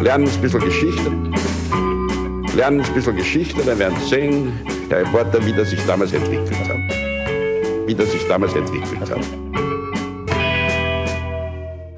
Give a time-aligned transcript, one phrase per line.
[0.00, 1.10] lernen ein bisschen Geschichte.
[2.56, 4.52] Lernen ein bisschen Geschichte, dann werden Sie sehen,
[4.90, 7.86] der Reporter, wie das sich damals entwickelt hat.
[7.86, 9.20] Wie das sich damals entwickelt hat.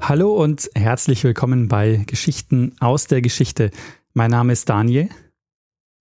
[0.01, 3.71] Hallo und herzlich willkommen bei Geschichten aus der Geschichte.
[4.13, 5.07] Mein Name ist Daniel.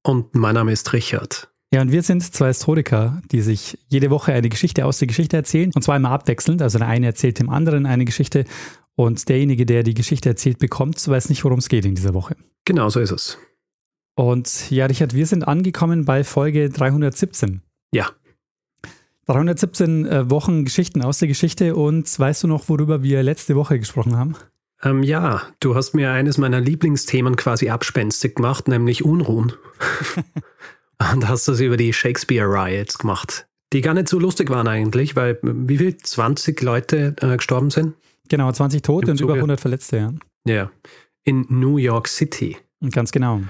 [0.02, 1.52] Und mein Name ist Richard.
[1.72, 5.36] Ja, und wir sind zwei Historiker, die sich jede Woche eine Geschichte aus der Geschichte
[5.36, 5.70] erzählen.
[5.74, 6.60] Und zwar immer abwechselnd.
[6.60, 8.44] Also der eine erzählt dem anderen eine Geschichte
[8.96, 12.36] und derjenige, der die Geschichte erzählt, bekommt, weiß nicht, worum es geht in dieser Woche.
[12.64, 13.38] Genau so ist es.
[14.14, 17.62] Und ja, Richard, wir sind angekommen bei Folge 317.
[17.92, 18.10] Ja.
[19.26, 21.74] 317 äh, Wochen Geschichten aus der Geschichte.
[21.76, 24.36] Und weißt du noch, worüber wir letzte Woche gesprochen haben?
[24.82, 29.52] Ähm, ja, du hast mir eines meiner Lieblingsthemen quasi abspenstig gemacht, nämlich Unruhen.
[31.12, 35.16] Und hast das über die Shakespeare Riots gemacht, die gar nicht so lustig waren eigentlich,
[35.16, 35.96] weil wie viel?
[35.96, 37.94] 20 Leute äh, gestorben sind?
[38.28, 40.12] Genau, 20 Tote und über 100 Verletzte, ja.
[40.46, 40.70] Ja,
[41.24, 42.56] in New York City.
[42.90, 43.42] Ganz genau.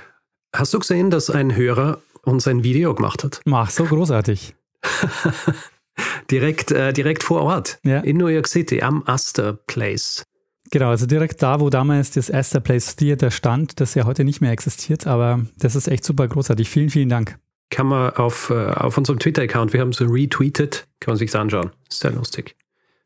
[0.55, 3.41] Hast du gesehen, dass ein Hörer uns ein Video gemacht hat?
[3.51, 4.55] Ach, so großartig.
[6.31, 8.01] direkt, äh, direkt vor Ort, ja.
[8.01, 10.25] in New York City, am Astor Place.
[10.71, 14.41] Genau, also direkt da, wo damals das Astor Place Theater stand, das ja heute nicht
[14.41, 16.69] mehr existiert, aber das ist echt super großartig.
[16.69, 17.39] Vielen, vielen Dank.
[17.71, 21.71] Kann man auf, äh, auf unserem Twitter-Account, wir haben es retweetet, kann man sich anschauen.
[21.91, 22.57] Sehr lustig.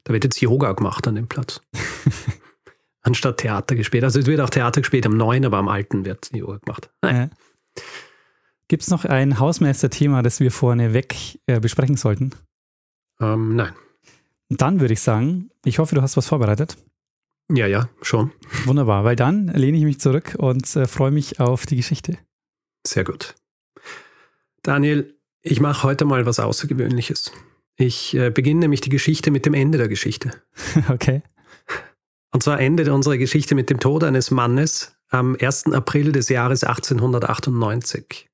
[0.06, 1.60] Da wird jetzt Yoga gemacht an dem Platz.
[3.02, 4.04] Anstatt Theater gespielt.
[4.04, 6.90] Also es wird auch Theater gespielt am neuen, aber am alten wird Yoga gemacht.
[7.02, 7.26] Äh.
[8.68, 12.30] Gibt es noch ein Hausmeister-Thema, das wir vorneweg äh, besprechen sollten?
[13.20, 13.72] Ähm, nein.
[14.48, 16.77] Dann würde ich sagen, ich hoffe, du hast was vorbereitet.
[17.52, 18.30] Ja, ja, schon.
[18.64, 22.16] Wunderbar, weil dann lehne ich mich zurück und äh, freue mich auf die Geschichte.
[22.86, 23.34] Sehr gut.
[24.62, 27.32] Daniel, ich mache heute mal was Außergewöhnliches.
[27.77, 30.30] Ich äh, beginne nämlich die Geschichte mit dem Ende der Geschichte.
[30.88, 31.22] Okay.
[32.33, 35.72] Und zwar endet unsere Geschichte mit dem Tod eines Mannes am 1.
[35.72, 38.28] April des Jahres 1898.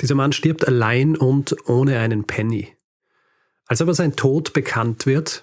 [0.00, 2.76] Dieser Mann stirbt allein und ohne einen Penny.
[3.66, 5.42] Als aber sein Tod bekannt wird,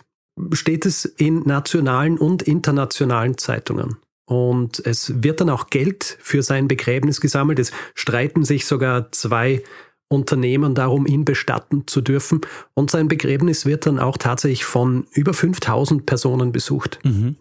[0.53, 3.97] steht es in nationalen und internationalen Zeitungen.
[4.25, 7.59] Und es wird dann auch Geld für sein Begräbnis gesammelt.
[7.59, 9.63] Es streiten sich sogar zwei
[10.11, 12.41] Unternehmen darum, ihn bestatten zu dürfen.
[12.73, 16.99] Und sein Begräbnis wird dann auch tatsächlich von über 5000 Personen besucht.
[17.03, 17.37] Mhm.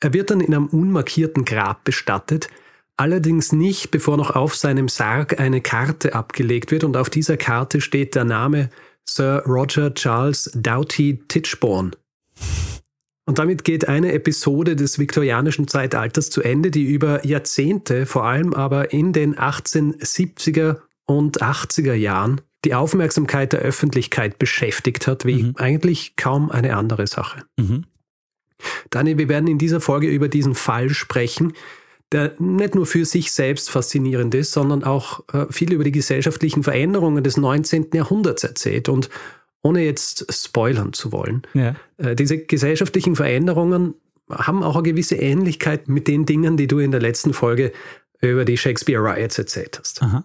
[0.00, 2.48] Er wird dann in einem unmarkierten Grab bestattet,
[2.96, 6.84] allerdings nicht, bevor noch auf seinem Sarg eine Karte abgelegt wird.
[6.84, 8.70] Und auf dieser Karte steht der Name
[9.04, 11.92] Sir Roger Charles Doughty Titchborne.
[13.26, 18.52] Und damit geht eine Episode des viktorianischen Zeitalters zu Ende, die über Jahrzehnte, vor allem
[18.52, 25.54] aber in den 1870er und 80er Jahren, die Aufmerksamkeit der Öffentlichkeit beschäftigt hat, wie mhm.
[25.56, 27.44] eigentlich kaum eine andere Sache.
[27.56, 27.84] Mhm.
[28.90, 31.52] Daniel, wir werden in dieser Folge über diesen Fall sprechen,
[32.12, 36.62] der nicht nur für sich selbst faszinierend ist, sondern auch äh, viel über die gesellschaftlichen
[36.62, 37.88] Veränderungen des 19.
[37.92, 38.88] Jahrhunderts erzählt.
[38.88, 39.10] Und
[39.62, 41.74] ohne jetzt spoilern zu wollen, ja.
[41.96, 43.94] äh, diese gesellschaftlichen Veränderungen
[44.30, 47.72] haben auch eine gewisse Ähnlichkeit mit den Dingen, die du in der letzten Folge
[48.20, 50.02] über die Shakespeare Riots erzählt hast.
[50.02, 50.24] Aha.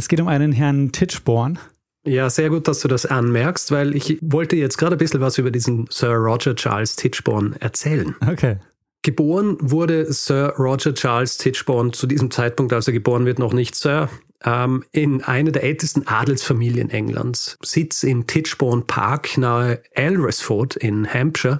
[0.00, 1.58] Es geht um einen Herrn Titchborn.
[2.06, 5.36] Ja, sehr gut, dass du das anmerkst, weil ich wollte jetzt gerade ein bisschen was
[5.36, 8.16] über diesen Sir Roger Charles Titchborn erzählen.
[8.26, 8.56] Okay.
[9.02, 13.74] Geboren wurde Sir Roger Charles Titchborn zu diesem Zeitpunkt, als er geboren wird, noch nicht
[13.74, 14.08] Sir,
[14.42, 17.58] ähm, in einer der ältesten Adelsfamilien Englands.
[17.62, 21.58] Sitz in Titchborne Park nahe Alresford in Hampshire,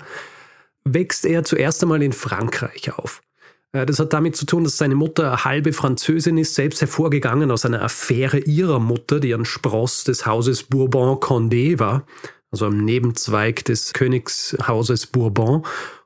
[0.84, 3.20] wächst er zuerst einmal in Frankreich auf.
[3.72, 7.64] Äh, das hat damit zu tun, dass seine Mutter halbe Französin ist, selbst hervorgegangen aus
[7.64, 12.06] einer Affäre ihrer Mutter, die ein Spross des Hauses Bourbon-Condé war,
[12.50, 15.64] also ein Nebenzweig des Königshauses Bourbon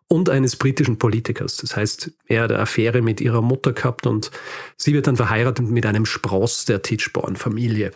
[0.08, 1.56] und eines britischen Politikers.
[1.56, 4.30] Das heißt, er hat eine Affäre mit ihrer Mutter gehabt und
[4.76, 7.92] sie wird dann verheiratet mit einem Spross der Titchborn-Familie.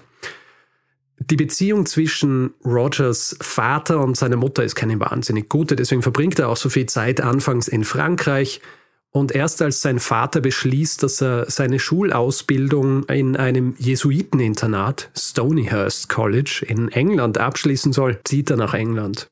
[1.20, 6.48] Die Beziehung zwischen Rogers Vater und seiner Mutter ist keine wahnsinnig gute, deswegen verbringt er
[6.48, 8.60] auch so viel Zeit anfangs in Frankreich,
[9.10, 16.64] und erst als sein Vater beschließt, dass er seine Schulausbildung in einem Jesuiteninternat, Stonyhurst College
[16.66, 19.28] in England, abschließen soll, zieht er nach England.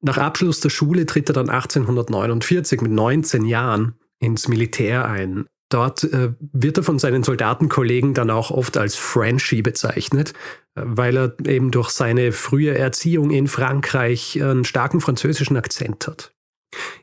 [0.00, 5.46] Nach Abschluss der Schule tritt er dann 1849 mit 19 Jahren ins Militär ein.
[5.70, 10.32] Dort äh, wird er von seinen Soldatenkollegen dann auch oft als Frenchie bezeichnet,
[10.74, 16.32] weil er eben durch seine frühe Erziehung in Frankreich einen starken französischen Akzent hat.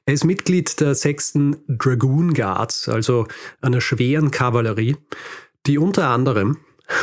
[0.08, 1.34] Er ist Mitglied der 6.
[1.68, 3.28] Dragoon Guards, also
[3.60, 4.96] einer schweren Kavallerie,
[5.66, 6.60] die unter anderem,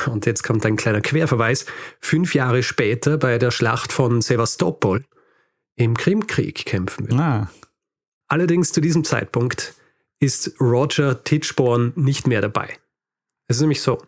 [0.06, 1.66] und jetzt kommt ein kleiner Querverweis,
[2.00, 5.04] fünf Jahre später bei der Schlacht von Sevastopol
[5.76, 7.20] im Krimkrieg kämpfen wird.
[7.20, 7.50] Ah.
[8.26, 9.74] Allerdings zu diesem Zeitpunkt
[10.18, 12.78] ist Roger Titchborn nicht mehr dabei.
[13.48, 14.00] Es ist nämlich so,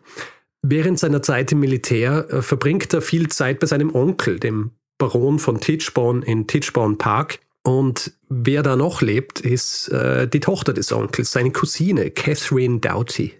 [0.63, 5.37] während seiner Zeit im Militär äh, verbringt er viel Zeit bei seinem Onkel, dem Baron
[5.37, 7.41] von Titchborn in Titchborn Park.
[7.63, 13.33] Und wer da noch lebt, ist äh, die Tochter des Onkels, seine Cousine Catherine Doughty.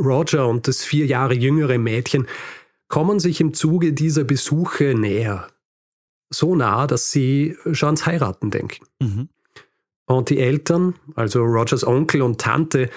[0.00, 2.26] Roger und das vier Jahre jüngere Mädchen
[2.88, 5.48] kommen sich im Zuge dieser Besuche näher.
[6.30, 8.86] So nah, dass sie schon ans Heiraten denken.
[9.00, 9.28] Mhm.
[10.06, 12.90] Und die Eltern, also Rogers Onkel und Tante,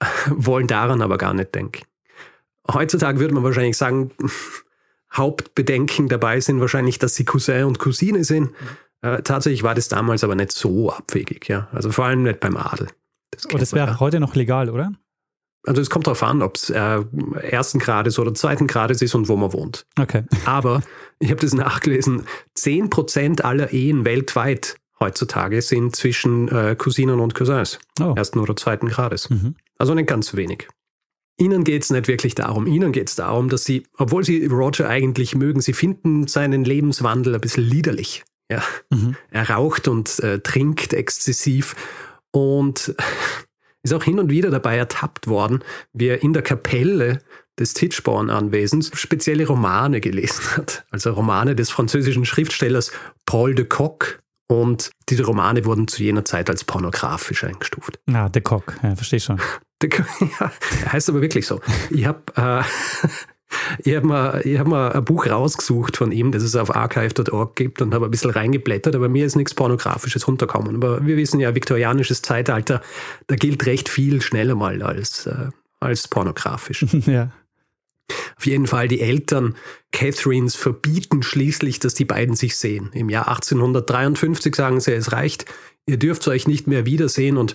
[0.30, 1.82] wollen daran aber gar nicht denken.
[2.72, 4.12] Heutzutage würde man wahrscheinlich sagen,
[5.12, 8.50] Hauptbedenken dabei sind wahrscheinlich, dass sie Cousin und Cousine sind.
[9.04, 11.68] Äh, tatsächlich war das damals aber nicht so abwegig, ja.
[11.72, 12.88] Also vor allem nicht beim Adel.
[13.30, 14.00] Das, oh, das wäre ja.
[14.00, 14.92] heute noch legal, oder?
[15.66, 17.04] Also es kommt darauf an, ob es äh,
[17.42, 19.84] ersten Grades oder zweiten Grades ist und wo man wohnt.
[20.00, 20.24] Okay.
[20.46, 20.82] Aber
[21.18, 22.22] ich habe das nachgelesen,
[22.56, 27.78] 10% aller Ehen weltweit heutzutage sind zwischen äh, Cousinen und Cousins.
[28.00, 28.14] Oh.
[28.16, 29.28] Ersten oder zweiten Grades.
[29.28, 29.56] Mhm.
[29.76, 30.68] Also nicht ganz wenig.
[31.36, 32.66] Ihnen geht es nicht wirklich darum.
[32.66, 37.34] Ihnen geht es darum, dass sie, obwohl sie Roger eigentlich mögen, sie finden seinen Lebenswandel
[37.34, 38.24] ein bisschen liederlich.
[38.50, 38.62] Ja.
[38.90, 39.16] Mhm.
[39.30, 41.74] Er raucht und äh, trinkt exzessiv
[42.30, 42.94] und
[43.82, 45.62] ist auch hin und wieder dabei ertappt worden,
[45.92, 47.20] wie er in der Kapelle
[47.58, 50.84] des Titchborn-Anwesens spezielle Romane gelesen hat.
[50.90, 52.90] Also Romane des französischen Schriftstellers
[53.26, 54.20] Paul de Kock.
[54.46, 57.98] Und diese Romane wurden zu jener Zeit als pornografisch eingestuft.
[58.12, 59.40] Ah, de Kock, ja, verstehe schon.
[59.82, 59.90] De,
[60.40, 60.52] ja,
[60.92, 61.60] heißt aber wirklich so.
[61.90, 63.08] Ich habe äh,
[63.78, 67.82] ich habe mir, hab mir ein Buch rausgesucht von ihm, das es auf archive.org gibt
[67.82, 70.76] und habe ein bisschen reingeblättert, aber mir ist nichts Pornografisches runtergekommen.
[70.76, 72.82] Aber wir wissen ja, viktorianisches Zeitalter,
[73.26, 75.48] da gilt recht viel schneller mal als, äh,
[75.80, 76.84] als pornografisch.
[77.06, 77.30] ja.
[78.36, 79.54] Auf jeden Fall, die Eltern
[79.92, 82.90] Catherines verbieten schließlich, dass die beiden sich sehen.
[82.92, 85.46] Im Jahr 1853 sagen sie, es reicht,
[85.86, 87.54] ihr dürft euch nicht mehr wiedersehen und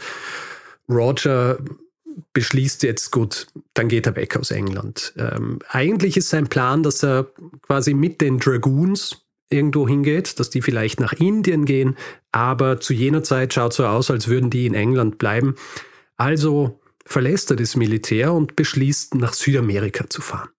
[0.90, 1.60] Roger
[2.34, 5.14] beschließt jetzt, gut, dann geht er weg aus England.
[5.18, 7.28] Ähm, eigentlich ist sein Plan, dass er
[7.62, 11.98] quasi mit den Dragoons irgendwo hingeht, dass die vielleicht nach Indien gehen,
[12.32, 15.56] aber zu jener Zeit schaut so aus, als würden die in England bleiben.
[16.18, 20.50] Also verlässt er das Militär und beschließt, nach Südamerika zu fahren.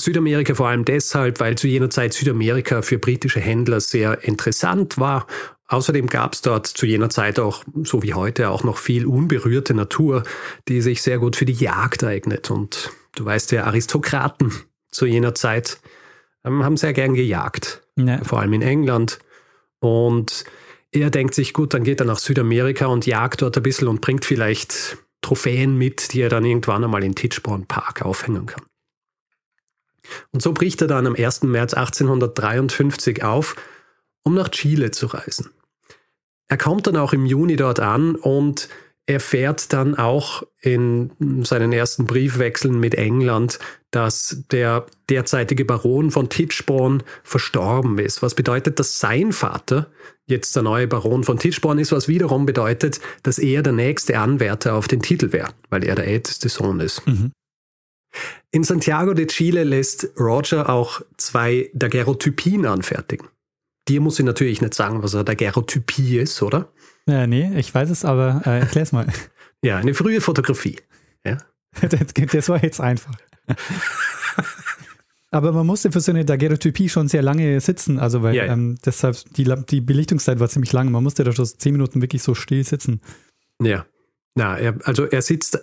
[0.00, 5.26] Südamerika vor allem deshalb, weil zu jener Zeit Südamerika für britische Händler sehr interessant war
[5.68, 9.74] Außerdem gab es dort zu jener Zeit auch, so wie heute, auch noch viel unberührte
[9.74, 10.22] Natur,
[10.66, 12.50] die sich sehr gut für die Jagd eignet.
[12.50, 14.52] Und du weißt ja, Aristokraten
[14.90, 15.78] zu jener Zeit
[16.44, 18.24] ähm, haben sehr gern gejagt, ja.
[18.24, 19.18] vor allem in England.
[19.78, 20.44] Und
[20.90, 24.00] er denkt sich, gut, dann geht er nach Südamerika und jagt dort ein bisschen und
[24.00, 28.64] bringt vielleicht Trophäen mit, die er dann irgendwann einmal in Titchborn Park aufhängen kann.
[30.30, 31.42] Und so bricht er dann am 1.
[31.42, 33.56] März 1853 auf,
[34.28, 35.50] um nach Chile zu reisen.
[36.48, 38.68] Er kommt dann auch im Juni dort an und
[39.06, 41.10] erfährt dann auch in
[41.44, 43.58] seinen ersten Briefwechseln mit England,
[43.90, 48.20] dass der derzeitige Baron von Titchborn verstorben ist.
[48.20, 49.90] Was bedeutet, dass sein Vater
[50.26, 54.74] jetzt der neue Baron von Titchborn ist, was wiederum bedeutet, dass er der nächste Anwärter
[54.74, 57.06] auf den Titel wäre, weil er der älteste Sohn ist.
[57.06, 57.32] Mhm.
[58.50, 63.28] In Santiago de Chile lässt Roger auch zwei Daguerreotypien anfertigen.
[63.88, 66.72] Dir muss ich natürlich nicht sagen, was eine Daguerreotypie ist, oder?
[67.06, 69.06] Ja, nee, ich weiß es, aber äh, erklär's mal.
[69.62, 70.76] ja, eine frühe Fotografie.
[71.24, 71.38] Ja?
[72.32, 73.14] das war jetzt einfach.
[75.30, 78.52] Aber man musste für so eine Daguerreotypie schon sehr lange sitzen, also weil ja, ja.
[78.54, 80.90] Ähm, deshalb die, die Belichtungszeit war ziemlich lang.
[80.90, 83.02] Man musste da schon zehn Minuten wirklich so still sitzen.
[83.62, 83.84] Ja.
[84.34, 85.60] Na, er, also er sitzt,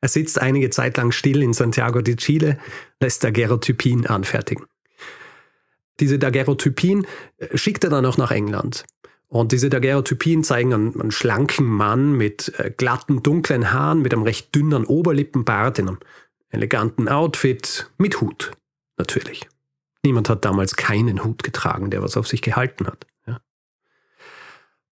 [0.00, 2.58] er sitzt einige Zeit lang still in Santiago de Chile,
[3.00, 4.66] lässt Daguerreotypien anfertigen.
[6.00, 7.06] Diese Daguerreotypien
[7.38, 8.84] äh, schickt er dann auch nach England.
[9.28, 14.24] Und diese Daguerreotypien zeigen einen, einen, schlanken Mann mit äh, glatten, dunklen Haaren, mit einem
[14.24, 15.98] recht dünnen Oberlippenbart, in einem
[16.50, 18.52] eleganten Outfit, mit Hut,
[18.98, 19.48] natürlich.
[20.04, 23.06] Niemand hat damals keinen Hut getragen, der was auf sich gehalten hat.
[23.26, 23.40] Ja.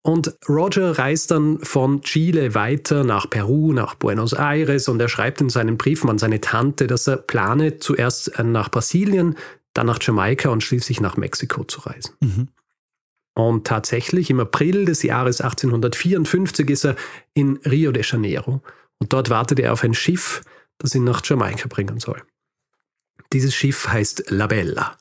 [0.03, 5.41] Und Roger reist dann von Chile weiter nach Peru, nach Buenos Aires und er schreibt
[5.41, 9.35] in seinen Briefen an seine Tante, dass er plane, zuerst äh, nach Brasilien,
[9.73, 12.13] dann nach Jamaika und schließlich nach Mexiko zu reisen.
[12.19, 12.47] Mhm.
[13.35, 16.95] Und tatsächlich im April des Jahres 1854 ist er
[17.33, 18.61] in Rio de Janeiro
[18.97, 20.41] und dort wartet er auf ein Schiff,
[20.77, 22.21] das ihn nach Jamaika bringen soll.
[23.31, 24.97] Dieses Schiff heißt La Bella.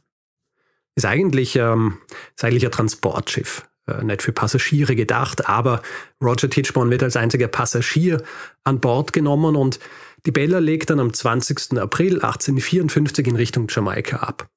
[0.95, 1.99] Ist eigentlich, ähm,
[2.37, 3.67] ist eigentlich ein Transportschiff.
[3.87, 5.83] Äh, nicht für Passagiere gedacht, aber
[6.23, 8.23] Roger Titchborn wird als einziger Passagier
[8.65, 9.81] an Bord genommen und
[10.27, 11.79] die Bella legt dann am 20.
[11.79, 14.49] April 1854 in Richtung Jamaika ab.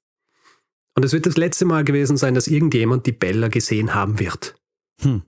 [0.95, 4.55] Und es wird das letzte Mal gewesen sein, dass irgendjemand die Bella gesehen haben wird.
[5.01, 5.23] Hm.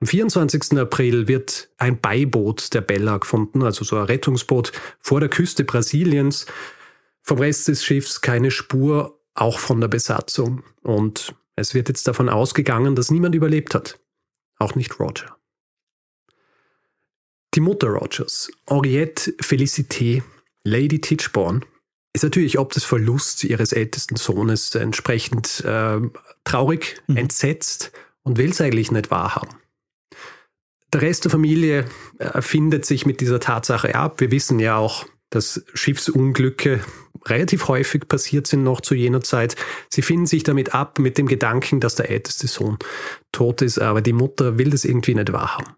[0.00, 0.78] Am 24.
[0.78, 6.46] April wird ein Beiboot der Bella gefunden, also so ein Rettungsboot vor der Küste Brasiliens.
[7.22, 10.62] Vom Rest des Schiffs keine Spur, auch von der Besatzung.
[10.82, 14.00] Und es wird jetzt davon ausgegangen, dass niemand überlebt hat.
[14.58, 15.36] Auch nicht Roger.
[17.54, 20.22] Die Mutter Rogers, Henriette Felicité,
[20.64, 21.64] Lady Titchborn,
[22.12, 26.00] ist natürlich ob des Verlusts ihres ältesten Sohnes entsprechend äh,
[26.44, 27.16] traurig, mhm.
[27.16, 29.56] entsetzt und will es eigentlich nicht wahrhaben.
[30.92, 31.84] Der Rest der Familie
[32.18, 34.20] äh, findet sich mit dieser Tatsache ab.
[34.20, 36.80] Wir wissen ja auch, dass Schiffsunglücke
[37.26, 39.56] relativ häufig passiert sind noch zu jener Zeit.
[39.90, 42.78] Sie finden sich damit ab mit dem Gedanken, dass der älteste Sohn
[43.32, 45.74] tot ist, aber die Mutter will das irgendwie nicht wahrhaben.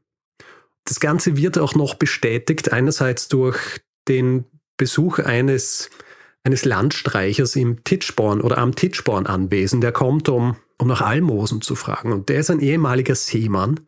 [0.84, 4.44] Das Ganze wird auch noch bestätigt, einerseits durch den
[4.76, 5.90] Besuch eines,
[6.42, 9.80] eines Landstreichers im Titchborn oder am Titchborn anwesen.
[9.80, 12.12] Der kommt, um, um nach Almosen zu fragen.
[12.12, 13.80] Und der ist ein ehemaliger Seemann.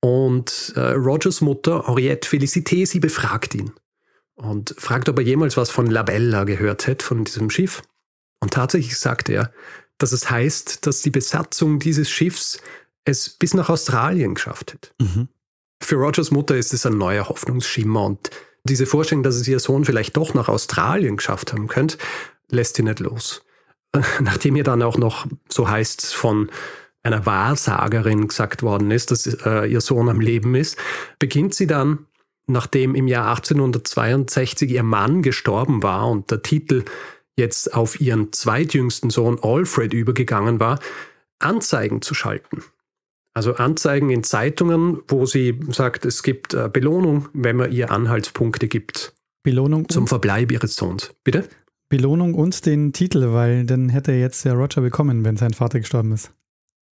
[0.00, 3.72] Und äh, Rogers Mutter, Henriette Felicité, sie befragt ihn
[4.34, 7.82] und fragt, ob er jemals was von Labella gehört hätte, von diesem Schiff.
[8.40, 9.52] Und tatsächlich sagt er,
[9.98, 12.58] dass es heißt, dass die Besatzung dieses Schiffs
[13.04, 14.94] es bis nach Australien geschafft hat.
[15.00, 15.28] Mhm.
[15.80, 18.30] Für Rogers Mutter ist es ein neuer Hoffnungsschimmer und
[18.64, 21.98] diese Vorstellung, dass es ihr Sohn vielleicht doch nach Australien geschafft haben könnte,
[22.48, 23.44] lässt sie nicht los.
[24.20, 26.50] Nachdem ihr dann auch noch, so heißt es, von
[27.02, 30.78] einer Wahrsagerin gesagt worden ist, dass äh, ihr Sohn am Leben ist,
[31.18, 32.06] beginnt sie dann
[32.46, 36.84] nachdem im Jahr 1862 ihr Mann gestorben war und der Titel
[37.36, 40.78] jetzt auf ihren zweitjüngsten Sohn Alfred übergegangen war,
[41.38, 42.62] Anzeigen zu schalten.
[43.34, 48.68] Also Anzeigen in Zeitungen, wo sie sagt, es gibt äh, Belohnung, wenn man ihr Anhaltspunkte
[48.68, 49.14] gibt.
[49.42, 51.14] Belohnung zum Verbleib ihres Sohns.
[51.24, 51.48] Bitte?
[51.88, 55.80] Belohnung und den Titel, weil dann hätte er jetzt ja Roger bekommen, wenn sein Vater
[55.80, 56.32] gestorben ist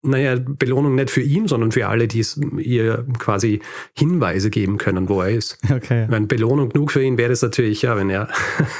[0.05, 3.61] naja, Belohnung nicht für ihn, sondern für alle, die es ihr quasi
[3.97, 5.57] Hinweise geben können, wo er ist.
[5.75, 6.05] Okay.
[6.07, 8.29] Wenn Belohnung genug für ihn wäre es natürlich, ja, wenn er,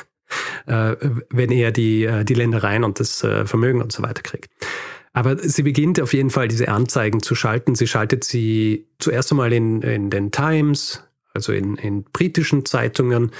[0.65, 0.95] äh,
[1.29, 4.49] wenn er die, äh, die Ländereien und das äh, Vermögen und so weiter kriegt.
[5.15, 7.73] Aber sie beginnt auf jeden Fall, diese Anzeigen zu schalten.
[7.73, 11.03] Sie schaltet sie zuerst einmal in, in den Times,
[11.33, 13.31] also in, in britischen Zeitungen.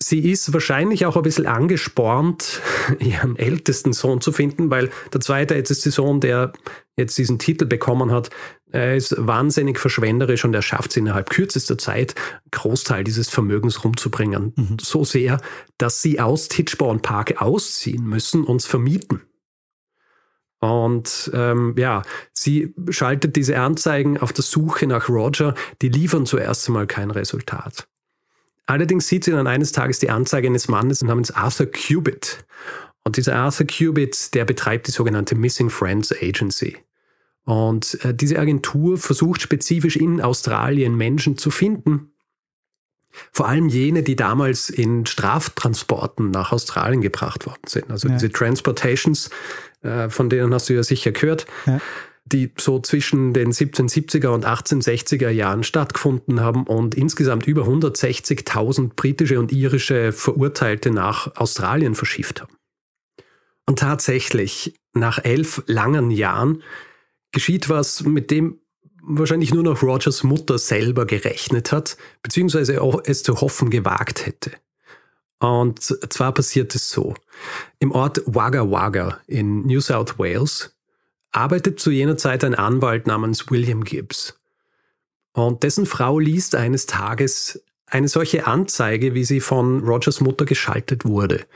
[0.00, 2.60] Sie ist wahrscheinlich auch ein bisschen angespornt,
[3.00, 6.52] ihren ältesten Sohn zu finden, weil der zweite älteste Sohn, der
[6.96, 8.30] jetzt diesen Titel bekommen hat,
[8.70, 13.82] er ist wahnsinnig verschwenderisch und er schafft es innerhalb kürzester Zeit, einen Großteil dieses Vermögens
[13.82, 14.52] rumzubringen.
[14.54, 14.76] Mhm.
[14.80, 15.40] So sehr,
[15.78, 19.22] dass sie aus Titchborn Park ausziehen müssen und es vermieten.
[20.62, 22.02] Und ähm, ja,
[22.32, 27.88] sie schaltet diese Anzeigen auf der Suche nach Roger, die liefern zuerst einmal kein Resultat.
[28.66, 32.44] Allerdings sieht sie dann eines Tages die Anzeige eines Mannes namens Arthur Cubitt.
[33.02, 36.76] Und dieser Arthur Cubitt, der betreibt die sogenannte Missing Friends Agency.
[37.44, 42.12] Und äh, diese Agentur versucht spezifisch in Australien Menschen zu finden,
[43.32, 47.90] vor allem jene, die damals in Straftransporten nach Australien gebracht worden sind.
[47.90, 48.14] Also ja.
[48.14, 49.28] diese Transportations,
[50.08, 51.46] von denen hast du ja sicher gehört.
[51.66, 51.80] Ja
[52.24, 59.38] die so zwischen den 1770er und 1860er Jahren stattgefunden haben und insgesamt über 160.000 britische
[59.38, 62.56] und irische Verurteilte nach Australien verschifft haben.
[63.66, 66.62] Und tatsächlich, nach elf langen Jahren
[67.32, 68.58] geschieht was, mit dem
[69.02, 74.52] wahrscheinlich nur noch Rogers Mutter selber gerechnet hat, beziehungsweise es zu hoffen gewagt hätte.
[75.40, 77.14] Und zwar passiert es so.
[77.78, 80.76] Im Ort Wagga Wagga in New South Wales
[81.32, 84.38] arbeitet zu jener Zeit ein Anwalt namens William Gibbs.
[85.32, 91.04] Und dessen Frau liest eines Tages eine solche Anzeige, wie sie von Rogers Mutter geschaltet
[91.04, 91.46] wurde.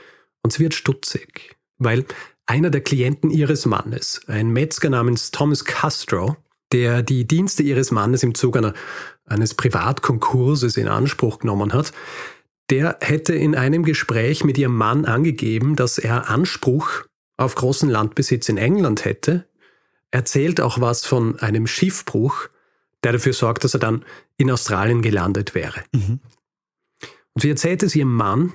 [0.43, 2.05] Und sie wird stutzig, weil
[2.45, 6.37] einer der Klienten ihres Mannes, ein Metzger namens Thomas Castro,
[6.71, 8.73] der die Dienste ihres Mannes im Zuge einer,
[9.25, 11.91] eines Privatkonkurses in Anspruch genommen hat,
[12.69, 17.05] der hätte in einem Gespräch mit ihrem Mann angegeben, dass er Anspruch
[17.37, 19.47] auf großen Landbesitz in England hätte,
[20.11, 22.47] erzählt auch was von einem Schiffbruch,
[23.03, 24.03] der dafür sorgt, dass er dann
[24.37, 25.83] in Australien gelandet wäre.
[25.93, 26.19] Mhm.
[27.33, 28.53] Und sie erzählt es ihrem Mann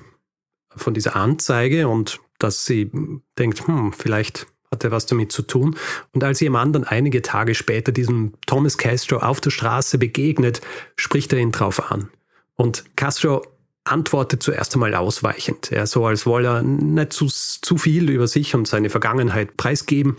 [0.75, 2.91] von dieser Anzeige und dass sie
[3.37, 5.77] denkt, hm, vielleicht hat er was damit zu tun.
[6.11, 10.61] Und als ihr Mann dann einige Tage später diesem Thomas Castro auf der Straße begegnet,
[10.97, 12.09] spricht er ihn drauf an.
[12.55, 13.45] Und Castro
[13.85, 15.71] antwortet zuerst einmal ausweichend.
[15.71, 20.17] Er so, als wolle er nicht zu, zu viel über sich und seine Vergangenheit preisgeben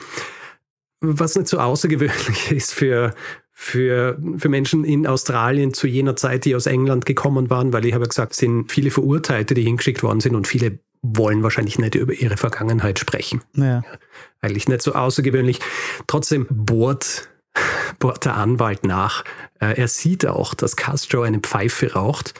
[1.05, 3.15] was nicht so außergewöhnlich ist für,
[3.53, 7.95] für, für Menschen in Australien zu jener Zeit, die aus England gekommen waren, weil ich
[7.95, 11.95] habe gesagt, es sind viele Verurteilte, die hingeschickt worden sind und viele wollen wahrscheinlich nicht
[11.97, 13.43] über ihre Vergangenheit sprechen.
[13.55, 13.83] Ja.
[14.41, 15.61] Eigentlich nicht so außergewöhnlich.
[16.07, 17.29] Trotzdem bohrt,
[17.99, 19.23] bohrt der Anwalt nach.
[19.61, 22.35] Äh, er sieht auch, dass Castro eine Pfeife raucht,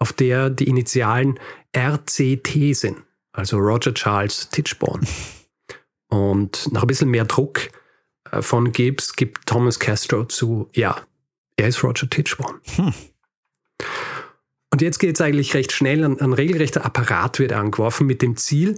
[0.00, 1.38] auf der die Initialen
[1.76, 3.02] RCT sind,
[3.32, 5.06] also Roger Charles Titchborn.
[6.08, 7.70] Und nach ein bisschen mehr Druck
[8.32, 11.00] äh, von Gibbs gibt Thomas Castro zu, ja,
[11.56, 12.60] er ist Roger Titchborn.
[12.74, 12.92] Hm.
[14.72, 18.36] Und jetzt geht es eigentlich recht schnell, ein, ein regelrechter Apparat wird angeworfen mit dem
[18.36, 18.76] Ziel,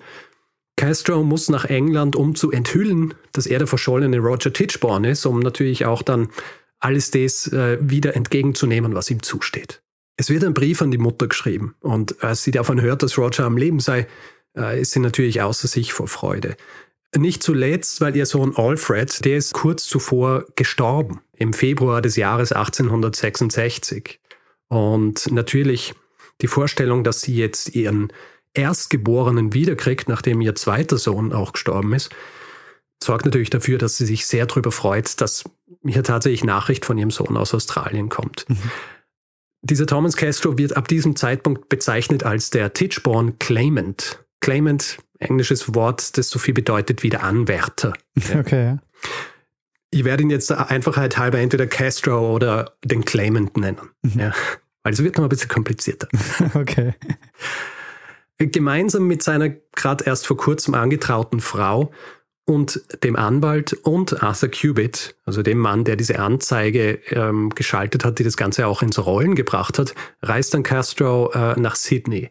[0.76, 5.40] Castro muss nach England, um zu enthüllen, dass er der verschollene Roger Titchborn ist, um
[5.40, 6.28] natürlich auch dann
[6.80, 9.82] alles das äh, wieder entgegenzunehmen, was ihm zusteht.
[10.16, 13.44] Es wird ein Brief an die Mutter geschrieben und als sie davon hört, dass Roger
[13.44, 14.06] am Leben sei,
[14.56, 16.56] äh, ist sie natürlich außer sich vor Freude.
[17.16, 22.52] Nicht zuletzt, weil ihr Sohn Alfred, der ist kurz zuvor gestorben, im Februar des Jahres
[22.52, 24.18] 1866.
[24.68, 25.94] Und natürlich
[26.40, 28.12] die Vorstellung, dass sie jetzt ihren
[28.54, 32.10] Erstgeborenen wiederkriegt, nachdem ihr zweiter Sohn auch gestorben ist,
[33.02, 35.44] sorgt natürlich dafür, dass sie sich sehr darüber freut, dass
[35.84, 38.46] hier tatsächlich Nachricht von ihrem Sohn aus Australien kommt.
[38.48, 38.70] Mhm.
[39.62, 44.18] Dieser Thomas Castro wird ab diesem Zeitpunkt bezeichnet als der Titchborn Claimant.
[44.40, 47.92] Claimant, englisches Wort, das so viel bedeutet wie der Anwärter.
[48.34, 48.64] Okay.
[48.64, 48.78] Ja.
[49.90, 53.90] Ich werde ihn jetzt Einfachheit halber entweder Castro oder den Claimant nennen.
[54.02, 54.20] Mhm.
[54.20, 54.32] Ja.
[54.82, 56.08] Weil es wird noch ein bisschen komplizierter.
[56.54, 56.94] okay.
[58.38, 61.92] Gemeinsam mit seiner gerade erst vor kurzem angetrauten Frau
[62.44, 68.18] und dem Anwalt und Arthur Cubitt, also dem Mann, der diese Anzeige ähm, geschaltet hat,
[68.18, 72.30] die das Ganze auch ins Rollen gebracht hat, reist dann Castro äh, nach Sydney.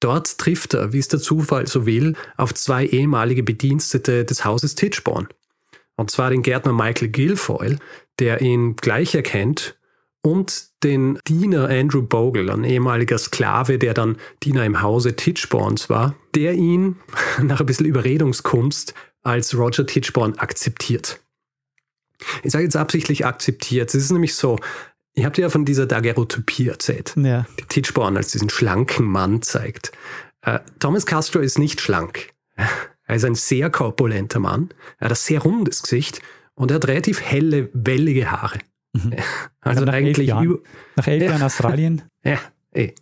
[0.00, 4.74] Dort trifft er, wie es der Zufall so will, auf zwei ehemalige Bedienstete des Hauses
[4.74, 5.28] Titchborn.
[5.94, 7.78] Und zwar den Gärtner Michael Guilfoyle,
[8.18, 9.76] der ihn gleich erkennt
[10.22, 16.16] und den Diener Andrew Bogle, ein ehemaliger Sklave, der dann Diener im Hause Titchborns war,
[16.34, 16.96] der ihn
[17.42, 21.20] nach ein bisschen Überredungskunst als Roger Titchborn akzeptiert.
[22.42, 23.88] Ich sage jetzt absichtlich akzeptiert.
[23.88, 24.58] Es ist nämlich so,
[25.14, 27.46] ich habe dir ja von dieser Daguerreotypie erzählt, ja.
[27.58, 29.92] die Titchborn als diesen schlanken Mann zeigt.
[30.42, 32.30] Äh, Thomas Castro ist nicht schlank.
[33.04, 34.70] Er ist ein sehr korpulenter Mann.
[34.98, 36.22] Er hat ein sehr rundes Gesicht
[36.54, 38.58] und er hat relativ helle, wellige Haare.
[38.92, 39.16] Mhm.
[39.60, 40.58] Also, also nach eigentlich elf Jahren,
[40.96, 42.02] nach elf Jahren Australien?
[42.24, 42.38] Ja,
[42.72, 42.94] eh.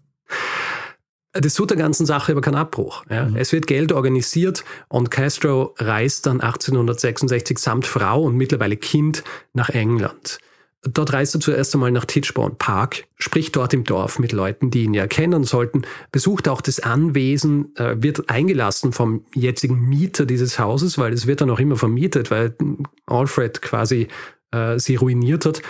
[1.32, 3.04] Das tut der ganzen Sache aber keinen Abbruch.
[3.08, 3.26] Ja.
[3.26, 3.36] Mhm.
[3.36, 9.68] Es wird Geld organisiert und Castro reist dann 1866 samt Frau und mittlerweile Kind nach
[9.68, 10.38] England.
[10.82, 14.84] Dort reist er zuerst einmal nach Titchborne Park, spricht dort im Dorf mit Leuten, die
[14.84, 20.58] ihn ja kennen sollten, besucht auch das Anwesen, äh, wird eingelassen vom jetzigen Mieter dieses
[20.58, 22.56] Hauses, weil es wird dann auch immer vermietet, weil
[23.04, 24.08] Alfred quasi
[24.52, 25.60] äh, sie ruiniert hat.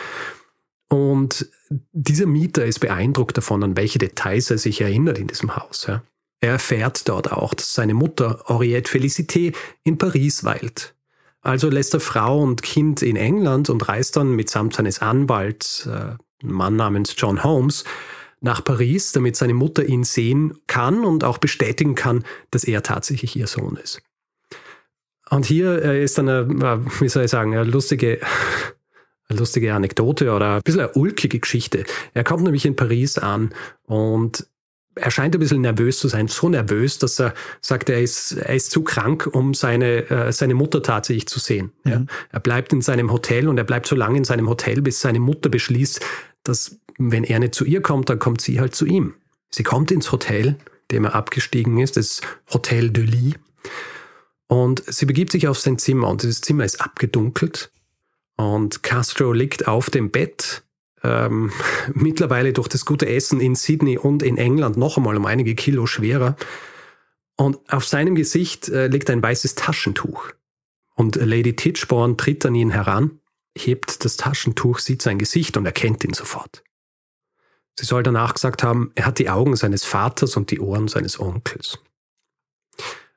[0.90, 1.48] Und
[1.92, 5.86] dieser Mieter ist beeindruckt davon, an welche Details er sich erinnert in diesem Haus.
[5.86, 6.02] Ja.
[6.40, 10.94] Er erfährt dort auch, dass seine Mutter Henriette Félicité in Paris weilt.
[11.42, 16.16] Also lässt er Frau und Kind in England und reist dann mitsamt seines Anwalts, äh,
[16.42, 17.84] Mann namens John Holmes,
[18.40, 23.36] nach Paris, damit seine Mutter ihn sehen kann und auch bestätigen kann, dass er tatsächlich
[23.36, 24.02] ihr Sohn ist.
[25.28, 28.20] Und hier äh, ist dann eine, wie soll ich sagen, eine lustige,
[29.36, 31.84] lustige Anekdote oder ein bisschen eine ulkige Geschichte.
[32.14, 33.50] Er kommt nämlich in Paris an
[33.86, 34.46] und
[34.96, 38.54] er scheint ein bisschen nervös zu sein, so nervös, dass er sagt, er ist, er
[38.54, 41.72] ist zu krank, um seine, äh, seine Mutter tatsächlich zu sehen.
[41.84, 41.90] Mhm.
[41.90, 42.04] Ja.
[42.32, 45.20] Er bleibt in seinem Hotel und er bleibt so lange in seinem Hotel, bis seine
[45.20, 46.00] Mutter beschließt,
[46.42, 49.14] dass wenn er nicht zu ihr kommt, dann kommt sie halt zu ihm.
[49.50, 50.56] Sie kommt ins Hotel,
[50.90, 52.20] dem er abgestiegen ist, das
[52.52, 53.34] Hotel de Lis.
[54.48, 57.70] Und sie begibt sich auf sein Zimmer und dieses Zimmer ist abgedunkelt.
[58.40, 60.62] Und Castro liegt auf dem Bett,
[61.02, 61.52] ähm,
[61.92, 65.84] mittlerweile durch das gute Essen in Sydney und in England noch einmal um einige Kilo
[65.84, 66.36] schwerer.
[67.36, 70.30] Und auf seinem Gesicht äh, liegt ein weißes Taschentuch.
[70.94, 73.20] Und Lady Titchborn tritt an ihn heran,
[73.54, 76.62] hebt das Taschentuch, sieht sein Gesicht und erkennt ihn sofort.
[77.78, 81.20] Sie soll danach gesagt haben, er hat die Augen seines Vaters und die Ohren seines
[81.20, 81.78] Onkels.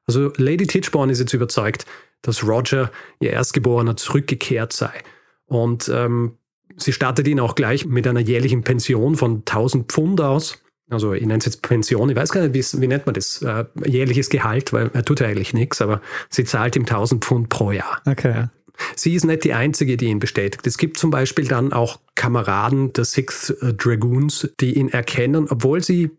[0.05, 1.85] Also Lady Titchborn ist jetzt überzeugt,
[2.23, 5.01] dass Roger, ihr Erstgeborener, zurückgekehrt sei.
[5.47, 6.37] Und ähm,
[6.77, 10.59] sie startet ihn auch gleich mit einer jährlichen Pension von 1000 Pfund aus.
[10.89, 13.41] Also ich nenne es jetzt Pension, ich weiß gar nicht, wie, wie nennt man das?
[13.41, 17.49] Äh, jährliches Gehalt, weil er tut ja eigentlich nichts, aber sie zahlt ihm 1000 Pfund
[17.49, 18.01] pro Jahr.
[18.05, 18.47] Okay.
[18.95, 20.65] Sie ist nicht die Einzige, die ihn bestätigt.
[20.65, 26.09] Es gibt zum Beispiel dann auch Kameraden der Sixth Dragoons, die ihn erkennen, obwohl sie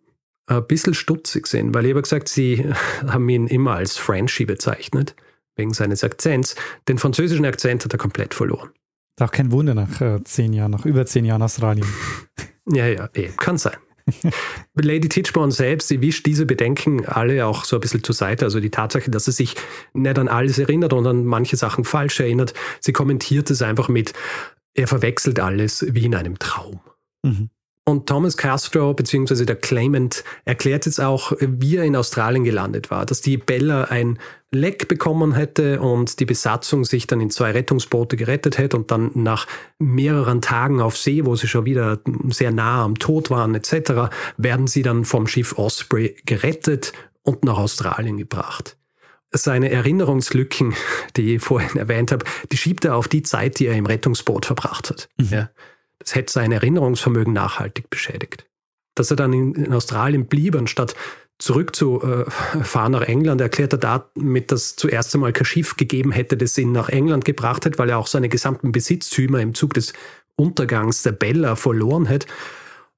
[0.47, 2.71] ein bisschen stutzig sind, weil ich habe gesagt, sie
[3.07, 5.15] haben ihn immer als Frenchy bezeichnet,
[5.57, 6.55] wegen seines Akzents.
[6.89, 8.71] Den französischen Akzent hat er komplett verloren.
[9.21, 11.87] Auch kein Wunder nach äh, zehn Jahren, nach über zehn Jahren Australien.
[12.67, 13.77] ja, ja, eh, kann sein.
[14.75, 18.45] Lady Titchborn selbst, sie wischt diese Bedenken alle auch so ein bisschen zur Seite.
[18.45, 19.55] Also die Tatsache, dass sie sich
[19.93, 22.55] nicht an alles erinnert und an manche Sachen falsch erinnert.
[22.81, 24.13] Sie kommentiert es einfach mit,
[24.75, 26.81] er verwechselt alles wie in einem Traum.
[27.23, 27.51] Mhm.
[27.87, 33.05] Und Thomas Castro, beziehungsweise der Claimant, erklärt jetzt auch, wie er in Australien gelandet war,
[33.05, 34.19] dass die Bella ein
[34.51, 39.11] Leck bekommen hätte und die Besatzung sich dann in zwei Rettungsboote gerettet hätte und dann
[39.15, 39.47] nach
[39.79, 44.67] mehreren Tagen auf See, wo sie schon wieder sehr nah am Tod waren etc., werden
[44.67, 46.93] sie dann vom Schiff Osprey gerettet
[47.23, 48.79] und nach Australien gebracht.
[49.31, 50.75] Seine Erinnerungslücken,
[51.17, 54.47] die ich vorhin erwähnt habe, die schiebt er auf die Zeit, die er im Rettungsboot
[54.47, 55.09] verbracht hat.
[55.19, 55.29] Mhm.
[55.31, 55.51] Ja.
[55.99, 58.47] Das hätte sein Erinnerungsvermögen nachhaltig beschädigt.
[58.95, 60.95] Dass er dann in, in Australien blieb, anstatt
[61.39, 66.73] zurückzufahren nach England, erklärt er damit, dass zuerst einmal kein Schiff gegeben hätte, das ihn
[66.73, 69.93] nach England gebracht hätte, weil er auch seine gesamten Besitztümer im Zug des
[70.37, 72.29] Untergangs der Bella verloren hätte.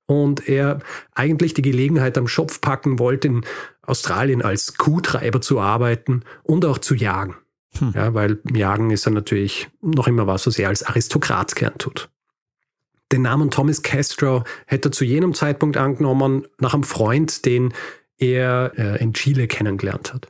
[0.08, 0.80] Und er
[1.14, 3.44] eigentlich die Gelegenheit am Schopf packen wollte, in
[3.82, 7.36] Australien als Kuhtreiber zu arbeiten und auch zu jagen.
[7.78, 7.92] Hm.
[7.94, 12.08] Ja, weil Jagen ist ja natürlich noch immer was, was er als Aristokrat gern tut.
[13.12, 17.72] Den Namen Thomas Castro hätte er zu jenem Zeitpunkt angenommen nach einem Freund, den
[18.18, 20.28] er äh, in Chile kennengelernt hat.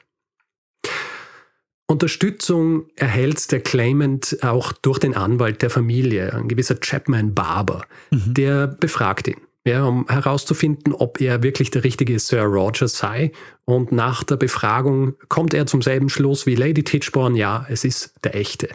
[1.88, 7.82] Unterstützung erhält der Claimant auch durch den Anwalt der Familie, ein gewisser Chapman Barber.
[8.10, 8.34] Mhm.
[8.34, 13.30] Der befragt ihn, ja, um herauszufinden, ob er wirklich der richtige Sir Roger sei.
[13.64, 18.14] Und nach der Befragung kommt er zum selben Schluss wie Lady Titchborne, ja, es ist
[18.24, 18.68] der echte.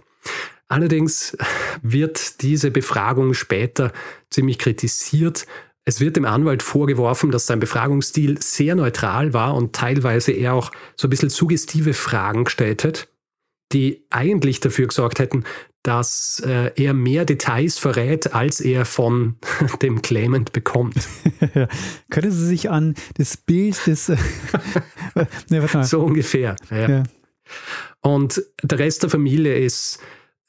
[0.71, 1.37] Allerdings
[1.81, 3.91] wird diese Befragung später
[4.29, 5.45] ziemlich kritisiert.
[5.83, 10.71] Es wird dem Anwalt vorgeworfen, dass sein Befragungsstil sehr neutral war und teilweise er auch
[10.95, 13.09] so ein bisschen suggestive Fragen gestellt hat,
[13.73, 15.43] die eigentlich dafür gesorgt hätten,
[15.83, 19.35] dass äh, er mehr Details verrät, als er von
[19.81, 21.05] dem Claimant bekommt.
[22.09, 24.09] Können Sie sich an das Bild des...
[25.49, 26.55] nee, so ungefähr.
[26.69, 26.89] Ja.
[26.89, 27.03] Ja.
[27.99, 29.99] Und der Rest der Familie ist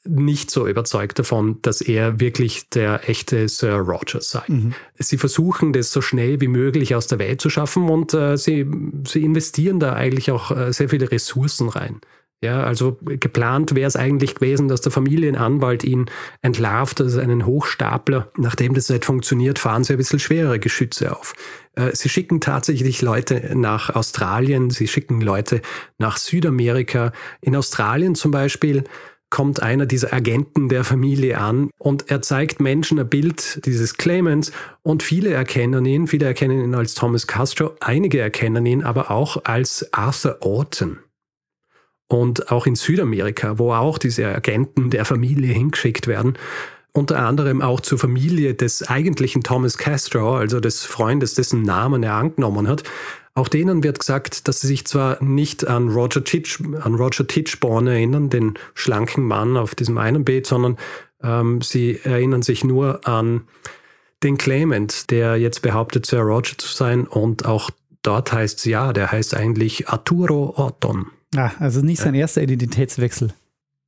[0.05, 4.43] nicht so überzeugt davon, dass er wirklich der echte Sir Roger sei.
[4.47, 4.73] Mhm.
[4.99, 8.65] Sie versuchen, das so schnell wie möglich aus der Welt zu schaffen und äh, sie,
[9.07, 12.01] sie investieren da eigentlich auch äh, sehr viele Ressourcen rein.
[12.43, 16.07] Ja, also geplant wäre es eigentlich gewesen, dass der Familienanwalt ihn
[16.41, 18.33] entlarvt, also einen Hochstapler.
[18.35, 21.35] Nachdem das nicht funktioniert, fahren sie ein bisschen schwerere Geschütze auf.
[21.75, 25.61] Äh, sie schicken tatsächlich Leute nach Australien, sie schicken Leute
[25.97, 27.13] nach Südamerika.
[27.39, 28.83] In Australien zum Beispiel
[29.33, 34.51] kommt einer dieser Agenten der Familie an und er zeigt Menschen ein Bild dieses Claimants
[34.83, 39.43] und viele erkennen ihn, viele erkennen ihn als Thomas Castro, einige erkennen ihn aber auch
[39.45, 40.99] als Arthur Orton.
[42.07, 46.37] Und auch in Südamerika, wo auch diese Agenten der Familie hingeschickt werden,
[46.91, 52.13] unter anderem auch zur Familie des eigentlichen Thomas Castro, also des Freundes, dessen Namen er
[52.13, 52.83] angenommen hat,
[53.35, 57.87] auch denen wird gesagt, dass sie sich zwar nicht an Roger, Titch, an Roger Titchborn
[57.87, 60.77] erinnern, den schlanken Mann auf diesem einen Beet, sondern
[61.23, 63.41] ähm, sie erinnern sich nur an
[64.21, 67.07] den Claimant, der jetzt behauptet, Sir Roger zu sein.
[67.07, 67.71] Und auch
[68.03, 71.07] dort heißt es ja, der heißt eigentlich Arturo Orton.
[71.35, 73.33] Ah, also nicht sein erster Identitätswechsel.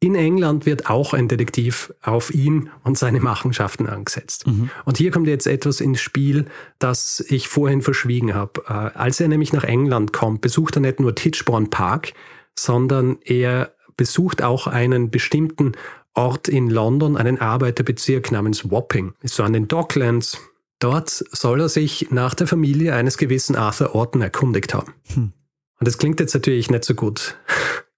[0.06, 4.46] In England wird auch ein Detektiv auf ihn und seine Machenschaften angesetzt.
[4.46, 4.70] Mhm.
[4.86, 6.46] Und hier kommt jetzt etwas ins Spiel,
[6.78, 8.62] das ich vorhin verschwiegen habe.
[8.68, 12.14] Äh, als er nämlich nach England kommt, besucht er nicht nur Titchborne Park,
[12.54, 15.72] sondern er besucht auch einen bestimmten
[16.14, 19.16] Ort in London, einen Arbeiterbezirk namens Wapping.
[19.24, 20.38] Ist so an den Docklands.
[20.78, 24.94] Dort soll er sich nach der Familie eines gewissen Arthur Orton erkundigt haben.
[25.16, 25.34] Hm.
[25.80, 27.38] Und das klingt jetzt natürlich nicht so gut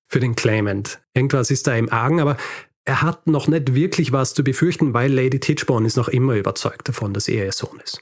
[0.07, 0.99] für den Claimant.
[1.13, 2.37] Irgendwas ist da im Argen, aber
[2.85, 6.87] er hat noch nicht wirklich was zu befürchten, weil Lady Titchborne ist noch immer überzeugt
[6.87, 8.01] davon, dass er ihr Sohn ist.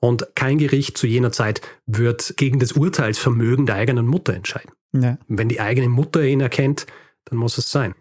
[0.00, 4.72] Und kein Gericht zu jener Zeit wird gegen das Urteilsvermögen der eigenen Mutter entscheiden.
[4.92, 5.18] Ja.
[5.28, 6.86] Wenn die eigene Mutter ihn erkennt,
[7.24, 7.94] dann muss es sein.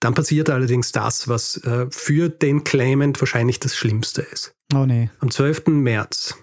[0.00, 4.54] Dann passiert allerdings das, was äh, für den Claimant wahrscheinlich das Schlimmste ist.
[4.74, 5.10] Oh nee.
[5.20, 5.66] Am 12.
[5.68, 6.34] März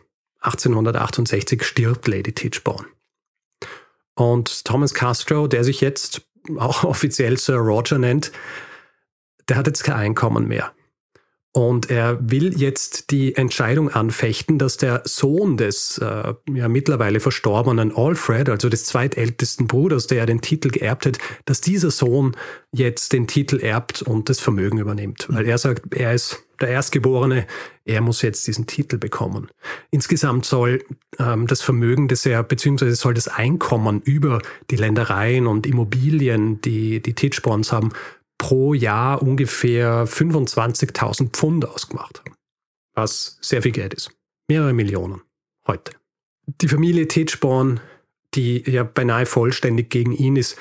[0.42, 2.88] 1868 stirbt Lady Titchborne.
[4.18, 6.24] Und Thomas Castro, der sich jetzt
[6.58, 8.32] auch offiziell Sir Roger nennt,
[9.48, 10.74] der hat jetzt kein Einkommen mehr.
[11.58, 17.92] Und er will jetzt die Entscheidung anfechten, dass der Sohn des äh, ja, mittlerweile verstorbenen
[17.96, 22.38] Alfred, also des zweitältesten Bruders, der ja den Titel geerbt hat, dass dieser Sohn
[22.72, 25.26] jetzt den Titel erbt und das Vermögen übernimmt.
[25.30, 27.48] Weil er sagt, er ist der Erstgeborene,
[27.86, 29.50] er muss jetzt diesen Titel bekommen.
[29.90, 30.84] Insgesamt soll
[31.18, 37.02] ähm, das Vermögen, das er, beziehungsweise soll das Einkommen über die Ländereien und Immobilien, die
[37.02, 37.90] die Titchborns haben,
[38.38, 42.36] pro Jahr ungefähr 25.000 Pfund ausgemacht haben,
[42.94, 44.12] was sehr viel Geld ist.
[44.48, 45.22] Mehrere Millionen
[45.68, 45.94] heute.
[46.46, 47.82] Die Familie Tetschborn,
[48.34, 50.58] die ja beinahe vollständig gegen ihn ist,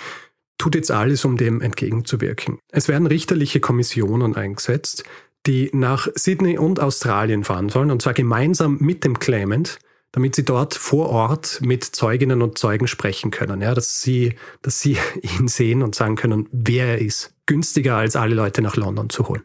[0.59, 2.59] tut jetzt alles, um dem entgegenzuwirken.
[2.73, 5.05] Es werden richterliche Kommissionen eingesetzt,
[5.47, 9.79] die nach Sydney und Australien fahren sollen, und zwar gemeinsam mit dem Claimant,
[10.13, 14.81] damit sie dort vor Ort mit Zeuginnen und Zeugen sprechen können, ja, dass sie, dass
[14.81, 17.36] sie ihn sehen und sagen können, wer er ist.
[17.47, 19.43] Günstiger als alle Leute nach London zu holen.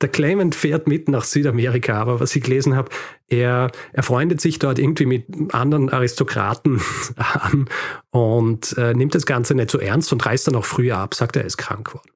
[0.00, 2.90] Der Claimant fährt mit nach Südamerika, aber was ich gelesen habe,
[3.28, 6.80] er, er freundet sich dort irgendwie mit anderen Aristokraten
[7.16, 7.68] an
[8.10, 11.36] und äh, nimmt das Ganze nicht so ernst und reist dann auch früher ab, sagt
[11.36, 12.10] er, er ist krank geworden.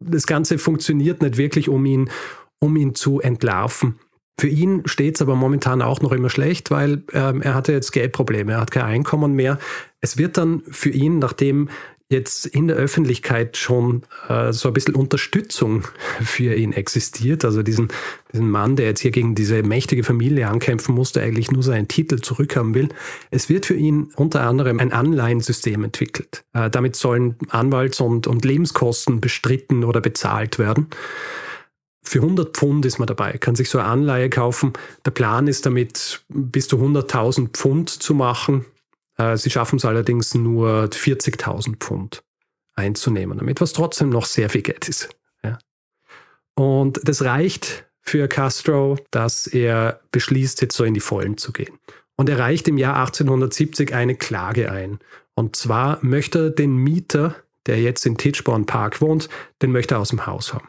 [0.00, 2.10] Das Ganze funktioniert nicht wirklich, um ihn,
[2.58, 3.98] um ihn zu entlarven.
[4.38, 7.92] Für ihn steht es aber momentan auch noch immer schlecht, weil ähm, er hatte jetzt
[7.92, 9.58] Geldprobleme, er hat kein Einkommen mehr.
[10.00, 11.68] Es wird dann für ihn, nachdem
[12.12, 15.88] jetzt in der Öffentlichkeit schon äh, so ein bisschen Unterstützung
[16.22, 17.44] für ihn existiert.
[17.44, 17.88] Also diesen,
[18.32, 22.20] diesen Mann, der jetzt hier gegen diese mächtige Familie ankämpfen musste, eigentlich nur seinen Titel
[22.20, 22.88] zurückhaben will.
[23.30, 26.44] Es wird für ihn unter anderem ein Anleihensystem entwickelt.
[26.52, 30.86] Äh, damit sollen Anwalts- und, und Lebenskosten bestritten oder bezahlt werden.
[32.04, 34.72] Für 100 Pfund ist man dabei, kann sich so eine Anleihe kaufen.
[35.06, 38.64] Der Plan ist damit bis zu 100.000 Pfund zu machen
[39.36, 42.22] sie schaffen es allerdings nur 40.000 Pfund
[42.74, 45.10] einzunehmen, damit was trotzdem noch sehr viel Geld ist.
[45.42, 45.58] Ja.
[46.54, 51.78] Und das reicht für Castro, dass er beschließt, jetzt so in die Vollen zu gehen.
[52.16, 54.98] Und er reicht im Jahr 1870 eine Klage ein.
[55.34, 59.28] Und zwar möchte er den Mieter, der jetzt in Titchborn Park wohnt,
[59.62, 60.68] den möchte er aus dem Haus haben.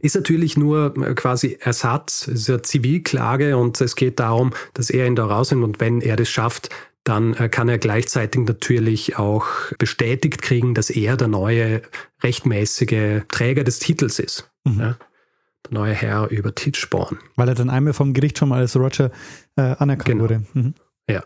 [0.00, 5.06] Ist natürlich nur äh, quasi Ersatz, ist eine Zivilklage und es geht darum, dass er
[5.06, 6.70] ihn da rausnimmt und wenn er das schafft,
[7.08, 9.46] dann äh, kann er gleichzeitig natürlich auch
[9.78, 11.82] bestätigt kriegen, dass er der neue
[12.22, 14.50] rechtmäßige Träger des Titels ist.
[14.64, 14.80] Mhm.
[14.80, 14.98] Ja?
[15.66, 17.18] Der neue Herr über Titchborn.
[17.36, 19.10] Weil er dann einmal vom Gericht schon mal als Roger
[19.56, 20.24] äh, anerkannt genau.
[20.24, 20.42] wurde.
[20.52, 20.74] Mhm.
[21.08, 21.24] Ja.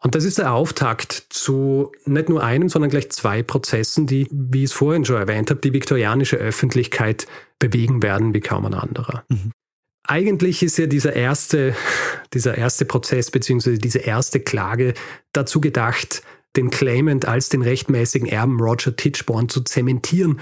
[0.00, 4.58] Und das ist der Auftakt zu nicht nur einem, sondern gleich zwei Prozessen, die, wie
[4.58, 7.26] ich es vorhin schon erwähnt habe, die viktorianische Öffentlichkeit
[7.58, 9.24] bewegen werden wie kaum ein anderer.
[9.28, 9.52] Mhm.
[10.08, 11.76] Eigentlich ist ja dieser erste,
[12.34, 14.94] dieser erste Prozess beziehungsweise diese erste Klage
[15.32, 16.22] dazu gedacht,
[16.56, 20.40] den Claimant als den rechtmäßigen Erben Roger Titchborn zu zementieren.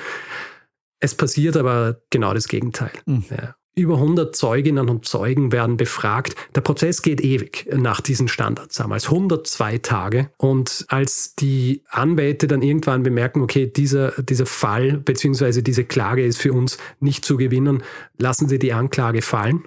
[1.00, 2.92] Es passiert aber genau das Gegenteil.
[3.06, 3.24] Mhm.
[3.28, 3.56] Ja.
[3.78, 6.34] Über 100 Zeuginnen und Zeugen werden befragt.
[6.54, 10.30] Der Prozess geht ewig nach diesen Standards, damals 102 Tage.
[10.38, 15.60] Und als die Anwälte dann irgendwann bemerken, okay, dieser, dieser Fall bzw.
[15.60, 17.82] diese Klage ist für uns nicht zu gewinnen,
[18.16, 19.64] lassen sie die Anklage fallen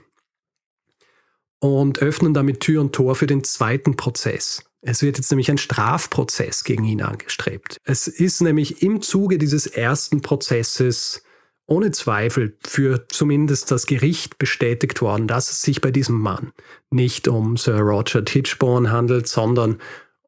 [1.59, 4.63] und öffnen damit Tür und Tor für den zweiten Prozess.
[4.81, 7.77] Es wird jetzt nämlich ein Strafprozess gegen ihn angestrebt.
[7.83, 11.21] Es ist nämlich im Zuge dieses ersten Prozesses
[11.69, 16.51] ohne Zweifel für zumindest das Gericht bestätigt worden, dass es sich bei diesem Mann
[16.89, 19.77] nicht um Sir Roger Tichborne handelt, sondern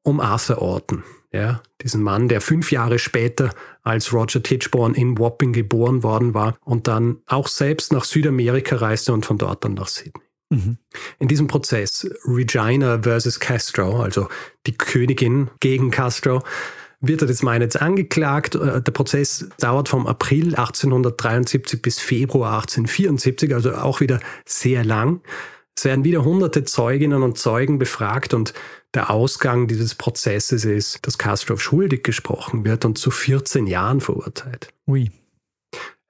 [0.04, 1.04] um Arthur Orton.
[1.34, 3.51] Ja, diesen Mann, der fünf Jahre später
[3.84, 9.13] als Roger Tichborne in Wapping geboren worden war und dann auch selbst nach Südamerika reiste
[9.13, 10.25] und von dort dann nach Sydney.
[10.49, 10.77] Mhm.
[11.19, 14.27] In diesem Prozess Regina versus Castro, also
[14.67, 16.43] die Königin gegen Castro,
[17.02, 18.56] wird er das Mal jetzt angeklagt.
[18.56, 25.22] Äh, der Prozess dauert vom April 1873 bis Februar 1874, also auch wieder sehr lang.
[25.76, 28.54] Es werden wieder hunderte Zeuginnen und Zeugen befragt und
[28.94, 34.74] der Ausgang dieses Prozesses ist, dass Castro schuldig gesprochen wird und zu 14 Jahren verurteilt.
[34.88, 35.10] Ui.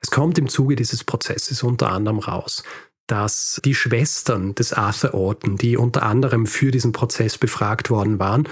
[0.01, 2.63] Es kommt im Zuge dieses Prozesses unter anderem raus,
[3.05, 8.49] dass die Schwestern des Arthur Orton, die unter anderem für diesen Prozess befragt worden waren,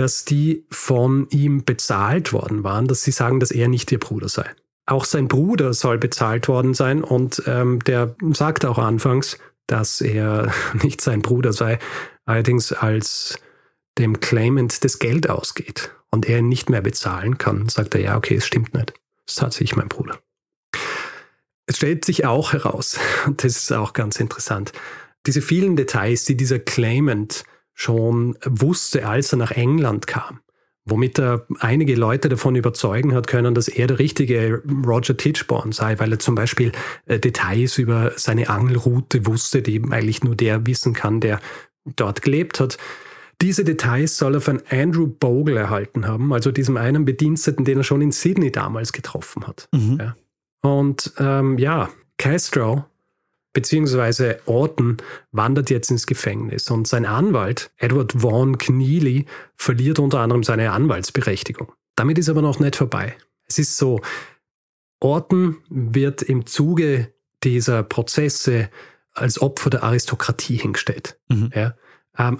[0.00, 4.30] dass die von ihm bezahlt worden waren, dass sie sagen, dass er nicht ihr Bruder
[4.30, 4.46] sei.
[4.86, 9.36] Auch sein Bruder soll bezahlt worden sein und ähm, der sagte auch anfangs,
[9.66, 10.50] dass er
[10.82, 11.78] nicht sein Bruder sei,
[12.24, 13.38] allerdings als
[13.98, 18.16] dem Claimant das Geld ausgeht und er ihn nicht mehr bezahlen kann, sagt er, ja,
[18.16, 18.94] okay, es stimmt nicht.
[19.26, 20.18] Es ist tatsächlich mein Bruder.
[21.66, 24.72] Es stellt sich auch heraus, und das ist auch ganz interessant,
[25.26, 27.44] diese vielen Details, die dieser Claimant
[27.80, 30.40] schon wusste, als er nach England kam.
[30.84, 35.98] Womit er einige Leute davon überzeugen hat können, dass er der richtige Roger Tichborne sei,
[35.98, 36.72] weil er zum Beispiel
[37.06, 41.40] äh, Details über seine Angelroute wusste, die eigentlich nur der wissen kann, der
[41.96, 42.76] dort gelebt hat.
[43.40, 47.84] Diese Details soll er von Andrew Bogle erhalten haben, also diesem einen Bediensteten, den er
[47.84, 49.68] schon in Sydney damals getroffen hat.
[49.72, 49.98] Mhm.
[49.98, 50.16] Ja.
[50.60, 51.88] Und ähm, ja,
[52.18, 52.84] Castro
[53.52, 54.98] beziehungsweise Orton
[55.32, 61.72] wandert jetzt ins Gefängnis und sein Anwalt, Edward Vaughan Kneely, verliert unter anderem seine Anwaltsberechtigung.
[61.96, 63.16] Damit ist aber noch nicht vorbei.
[63.48, 64.00] Es ist so,
[65.00, 68.70] Orton wird im Zuge dieser Prozesse
[69.12, 71.18] als Opfer der Aristokratie hingestellt.
[71.28, 71.50] Mhm.
[71.54, 71.74] Ja?
[72.18, 72.38] Ähm,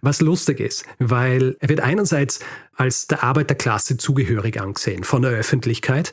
[0.00, 2.40] was lustig ist, weil er wird einerseits
[2.74, 6.12] als der Arbeiterklasse zugehörig angesehen von der Öffentlichkeit,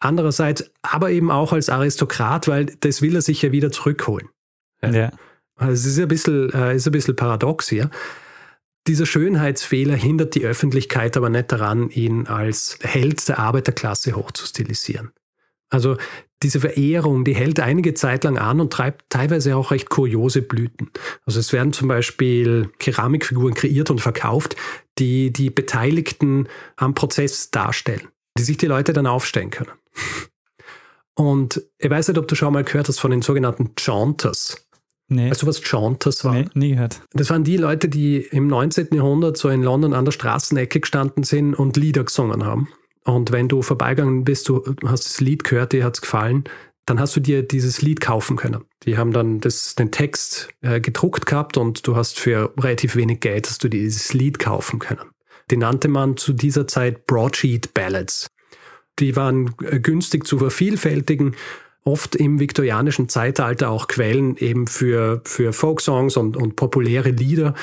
[0.00, 4.28] Andererseits aber eben auch als Aristokrat, weil das will er sich ja wieder zurückholen.
[4.82, 5.10] Ja.
[5.56, 7.90] Also es ist ein bisschen, äh, ist ein bisschen paradox hier.
[8.86, 15.12] Dieser Schönheitsfehler hindert die Öffentlichkeit aber nicht daran, ihn als Held der Arbeiterklasse hochzustilisieren.
[15.70, 15.96] Also
[16.42, 20.90] diese Verehrung, die hält einige Zeit lang an und treibt teilweise auch recht kuriose Blüten.
[21.24, 24.54] Also es werden zum Beispiel Keramikfiguren kreiert und verkauft,
[24.98, 29.72] die die Beteiligten am Prozess darstellen, die sich die Leute dann aufstellen können.
[31.14, 34.66] Und ich weiß nicht, ob du schon mal gehört hast von den sogenannten Chaunters.
[35.08, 35.30] Nee.
[35.30, 36.50] Weißt du, was Chaunters waren?
[36.54, 37.02] Nee, nie gehört.
[37.12, 38.88] Das waren die Leute, die im 19.
[38.92, 42.68] Jahrhundert so in London an der Straßenecke gestanden sind und Lieder gesungen haben.
[43.04, 46.44] Und wenn du vorbeigegangen bist, du hast das Lied gehört, dir hat's gefallen,
[46.86, 48.64] dann hast du dir dieses Lied kaufen können.
[48.84, 53.20] Die haben dann das, den Text äh, gedruckt gehabt und du hast für relativ wenig
[53.20, 55.10] Geld hast du dieses Lied kaufen können.
[55.50, 58.26] Die nannte man zu dieser Zeit Broadsheet Ballads.
[58.98, 61.34] Die waren äh, günstig zu vervielfältigen,
[61.84, 67.54] oft im viktorianischen Zeitalter auch Quellen eben für, für Folksongs und, und populäre Lieder.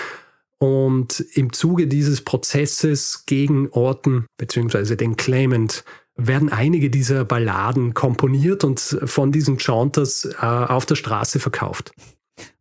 [0.59, 4.95] Und im Zuge dieses Prozesses gegen Orton bzw.
[4.95, 5.83] den Claimant
[6.15, 11.91] werden einige dieser Balladen komponiert und von diesen Chaunters äh, auf der Straße verkauft.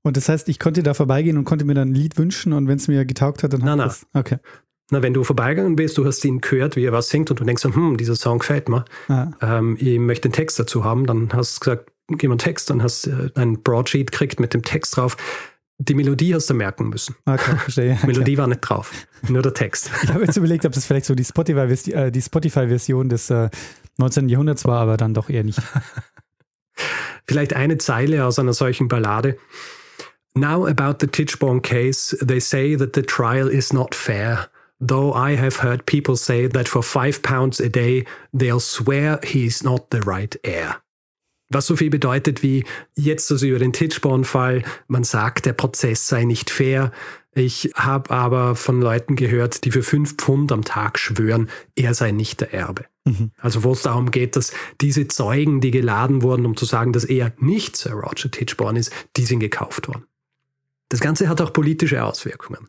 [0.03, 2.69] Und das heißt, ich konnte da vorbeigehen und konnte mir dann ein Lied wünschen und
[2.69, 3.79] wenn es mir getaugt hat, dann hat nein.
[3.79, 4.07] das.
[4.15, 4.39] Okay.
[4.91, 7.45] Na, wenn du vorbeigegangen bist, du hast ihn gehört, wie er was singt und du
[7.45, 11.31] denkst, hm, dieser Song gefällt mir, Ah, ähm, ich möchte den Text dazu haben, dann
[11.33, 14.53] hast du gesagt, gib mir einen Text, dann hast du äh, ein Broadsheet gekriegt mit
[14.53, 15.17] dem Text drauf.
[15.79, 17.15] Die Melodie hast du merken müssen.
[17.25, 17.99] okay, verstehe.
[18.03, 18.93] Die Melodie war nicht drauf,
[19.29, 19.91] nur der Text.
[20.03, 23.49] Ich habe jetzt überlegt, ob das vielleicht so die Spotify-Version äh, Spotify des äh,
[23.97, 24.29] 19.
[24.29, 25.61] Jahrhunderts war, aber dann doch eher nicht.
[27.27, 29.37] Vielleicht eine Zeile aus einer solchen Ballade.
[30.35, 34.49] Now about the Titchborne case, they say that the trial is not fair.
[34.81, 39.45] Though I have heard people say that for five pounds a day, they'll swear he
[39.45, 40.81] is not the right heir.
[41.51, 42.65] Was so viel bedeutet wie
[42.95, 46.93] jetzt also über den Titchborne-Fall, man sagt, der Prozess sei nicht fair.
[47.35, 52.13] Ich habe aber von Leuten gehört, die für fünf Pfund am Tag schwören, er sei
[52.13, 52.87] nicht der Erbe.
[53.05, 53.33] Mhm.
[53.37, 57.05] Also wo es darum geht, dass diese Zeugen, die geladen wurden, um zu sagen, dass
[57.05, 60.05] er nicht Sir Roger Titchborne ist, die sind gekauft worden.
[60.89, 62.69] Das Ganze hat auch politische Auswirkungen.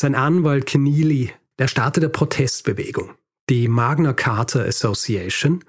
[0.00, 3.12] Sein Anwalt Keneally, der startet eine Protestbewegung,
[3.50, 5.62] die Magna Carta Association,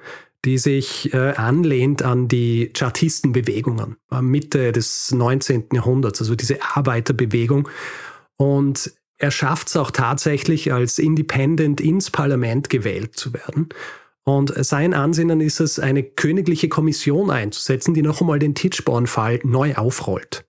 [0.46, 5.66] die sich äh, anlehnt an die Chartistenbewegungen äh, Mitte des 19.
[5.74, 7.68] Jahrhunderts, also diese Arbeiterbewegung.
[8.38, 13.70] Und er schafft es auch tatsächlich, als Independent ins Parlament gewählt zu werden.
[14.24, 19.76] Und sein Ansinnen ist es, eine königliche Kommission einzusetzen, die noch einmal den Titchborne-Fall neu
[19.76, 20.46] aufrollt.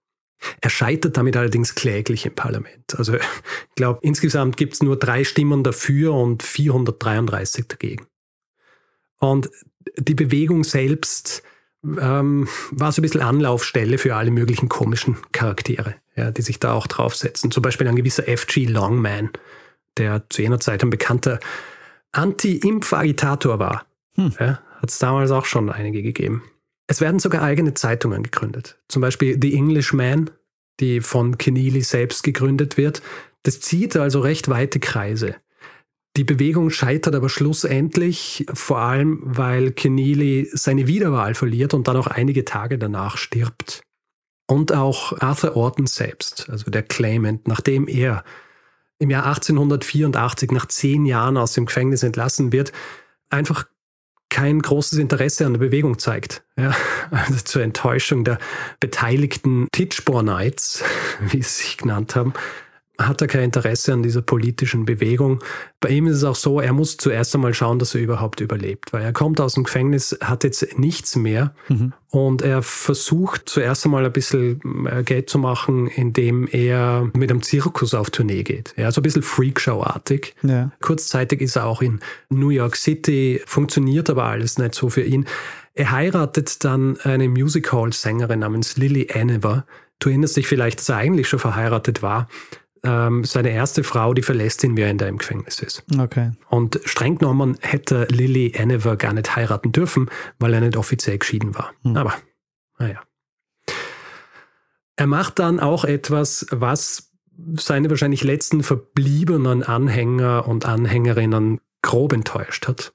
[0.60, 2.96] Er scheitert damit allerdings kläglich im Parlament.
[2.96, 8.06] Also ich glaube, insgesamt gibt es nur drei Stimmen dafür und 433 dagegen.
[9.18, 9.50] Und
[9.98, 11.42] die Bewegung selbst
[11.84, 16.72] ähm, war so ein bisschen Anlaufstelle für alle möglichen komischen Charaktere, ja, die sich da
[16.72, 17.50] auch draufsetzen.
[17.50, 18.66] Zum Beispiel ein gewisser F.G.
[18.66, 19.30] Longman,
[19.96, 21.40] der zu jener Zeit ein bekannter
[22.12, 23.86] Anti-Impf-Agitator war.
[24.14, 24.32] Hm.
[24.38, 26.42] Ja, Hat es damals auch schon einige gegeben.
[26.92, 28.78] Es werden sogar eigene Zeitungen gegründet.
[28.86, 30.28] Zum Beispiel The Englishman,
[30.78, 33.00] die von Keneally selbst gegründet wird.
[33.44, 35.36] Das zieht also recht weite Kreise.
[36.18, 42.08] Die Bewegung scheitert aber schlussendlich, vor allem weil Keneally seine Wiederwahl verliert und dann auch
[42.08, 43.80] einige Tage danach stirbt.
[44.46, 48.22] Und auch Arthur Orton selbst, also der Claimant, nachdem er
[48.98, 52.70] im Jahr 1884 nach zehn Jahren aus dem Gefängnis entlassen wird,
[53.30, 53.64] einfach
[54.32, 56.42] kein großes Interesse an der Bewegung zeigt.
[56.56, 56.74] Ja,
[57.10, 58.38] also zur Enttäuschung der
[58.80, 60.82] beteiligten Titchbornites,
[61.20, 62.32] wie sie sich genannt haben,
[62.98, 65.42] hat er kein Interesse an dieser politischen Bewegung.
[65.80, 68.92] Bei ihm ist es auch so, er muss zuerst einmal schauen, dass er überhaupt überlebt,
[68.92, 71.94] weil er kommt aus dem Gefängnis, hat jetzt nichts mehr Mhm.
[72.10, 77.42] und er versucht zuerst einmal ein bisschen äh, Geld zu machen, indem er mit einem
[77.42, 78.74] Zirkus auf Tournee geht.
[78.76, 80.34] Ja, so ein bisschen Freakshow-artig.
[80.42, 80.70] Ja.
[80.80, 85.26] Kurzzeitig ist er auch in New York City, funktioniert aber alles nicht so für ihn.
[85.74, 89.64] Er heiratet dann eine Music Hall-Sängerin namens Lily Aniver.
[89.98, 92.28] Du erinnerst dich vielleicht, dass er eigentlich schon verheiratet war.
[92.84, 95.84] Ähm, seine erste Frau, die verlässt ihn, während er im Gefängnis ist.
[95.98, 96.32] Okay.
[96.48, 100.10] Und streng genommen hätte Lily Aniver gar nicht heiraten dürfen,
[100.40, 101.72] weil er nicht offiziell geschieden war.
[101.82, 101.96] Hm.
[101.96, 102.14] Aber,
[102.78, 103.00] naja.
[104.96, 107.12] Er macht dann auch etwas, was
[107.54, 112.92] seine wahrscheinlich letzten verbliebenen Anhänger und Anhängerinnen grob enttäuscht hat.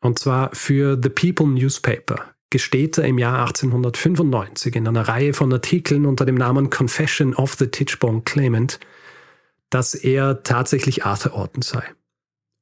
[0.00, 5.52] Und zwar für The People Newspaper gesteht er im Jahr 1895 in einer Reihe von
[5.52, 8.78] Artikeln unter dem Namen Confession of the Titchborne Claimant,
[9.74, 11.82] dass er tatsächlich Arthur Orton sei.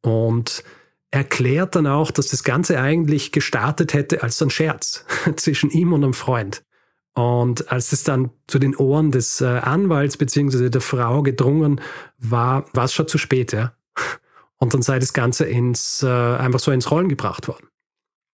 [0.02, 0.64] Und
[1.10, 5.04] erklärt dann auch, dass das Ganze eigentlich gestartet hätte als ein Scherz
[5.36, 6.64] zwischen ihm und einem Freund.
[7.14, 10.70] Und als es dann zu den Ohren des äh, Anwalts bzw.
[10.70, 11.82] der Frau gedrungen
[12.16, 13.74] war, war es schon zu spät, ja.
[14.56, 17.66] Und dann sei das Ganze ins, äh, einfach so ins Rollen gebracht worden.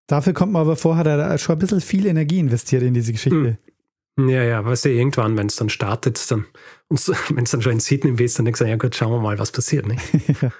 [0.06, 3.12] Dafür kommt man aber vor, hat er schon ein bisschen viel Energie investiert in diese
[3.12, 3.58] Geschichte.
[4.18, 6.46] Ja, ja, weißt du, irgendwann, wenn es dann startet, dann,
[6.88, 9.38] wenn es dann schon in Sydney ist, dann denkst du, ja gut, schauen wir mal,
[9.38, 9.86] was passiert,
[10.42, 10.52] ja.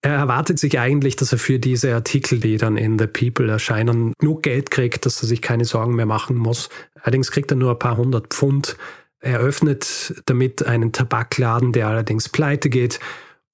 [0.00, 4.12] Er erwartet sich eigentlich, dass er für diese Artikel, die dann in The People erscheinen,
[4.20, 6.68] genug Geld kriegt, dass er sich keine Sorgen mehr machen muss.
[7.02, 8.76] Allerdings kriegt er nur ein paar hundert Pfund.
[9.18, 13.00] Er öffnet damit einen Tabakladen, der allerdings pleite geht.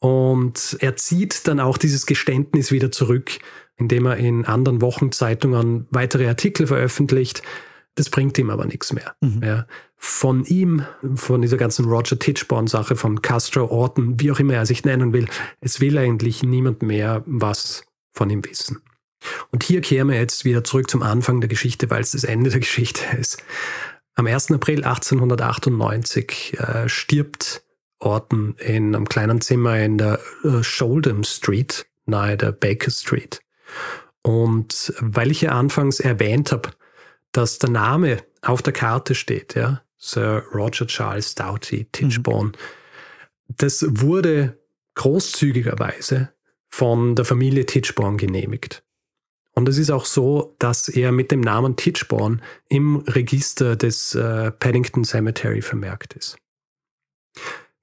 [0.01, 3.39] Und er zieht dann auch dieses Geständnis wieder zurück,
[3.77, 7.43] indem er in anderen Wochenzeitungen weitere Artikel veröffentlicht.
[7.95, 9.15] Das bringt ihm aber nichts mehr.
[9.21, 9.43] Mhm.
[9.43, 9.67] Ja.
[9.97, 10.85] Von ihm,
[11.15, 15.29] von dieser ganzen Roger Titchborn-Sache, von Castro Orton, wie auch immer er sich nennen will,
[15.61, 18.83] es will eigentlich niemand mehr was von ihm wissen.
[19.51, 22.51] Und hier kehren wir jetzt wieder zurück zum Anfang der Geschichte, weil es das Ende
[22.51, 23.43] der Geschichte ist.
[24.15, 24.53] Am 1.
[24.53, 27.63] April 1898 äh, stirbt
[27.99, 33.41] Orton in einem kleinen Zimmer in der äh, Sholdham Street, nahe der Baker Street.
[34.23, 36.71] Und weil ich ja anfangs erwähnt habe,
[37.37, 43.55] dass der Name auf der Karte steht, ja, Sir Roger Charles Doughty Tichborne, mhm.
[43.57, 44.59] das wurde
[44.95, 46.31] großzügigerweise
[46.71, 48.83] von der Familie Tichborne genehmigt.
[49.55, 54.51] Und es ist auch so, dass er mit dem Namen Tichborne im Register des äh,
[54.51, 56.37] Paddington Cemetery vermerkt ist.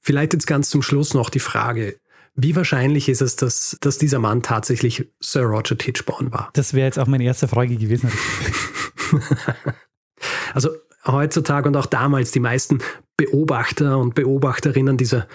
[0.02, 1.97] Vielleicht jetzt ganz zum Schluss noch die Frage,
[2.36, 6.49] wie wahrscheinlich ist es, dass, dass dieser Mann tatsächlich Sir Roger Tichborne war?
[6.54, 8.12] Das wäre jetzt auch meine erste Frage gewesen.
[10.53, 10.70] also
[11.05, 12.80] heutzutage und auch damals die meisten
[13.18, 15.28] Beobachter und Beobachterinnen dieser,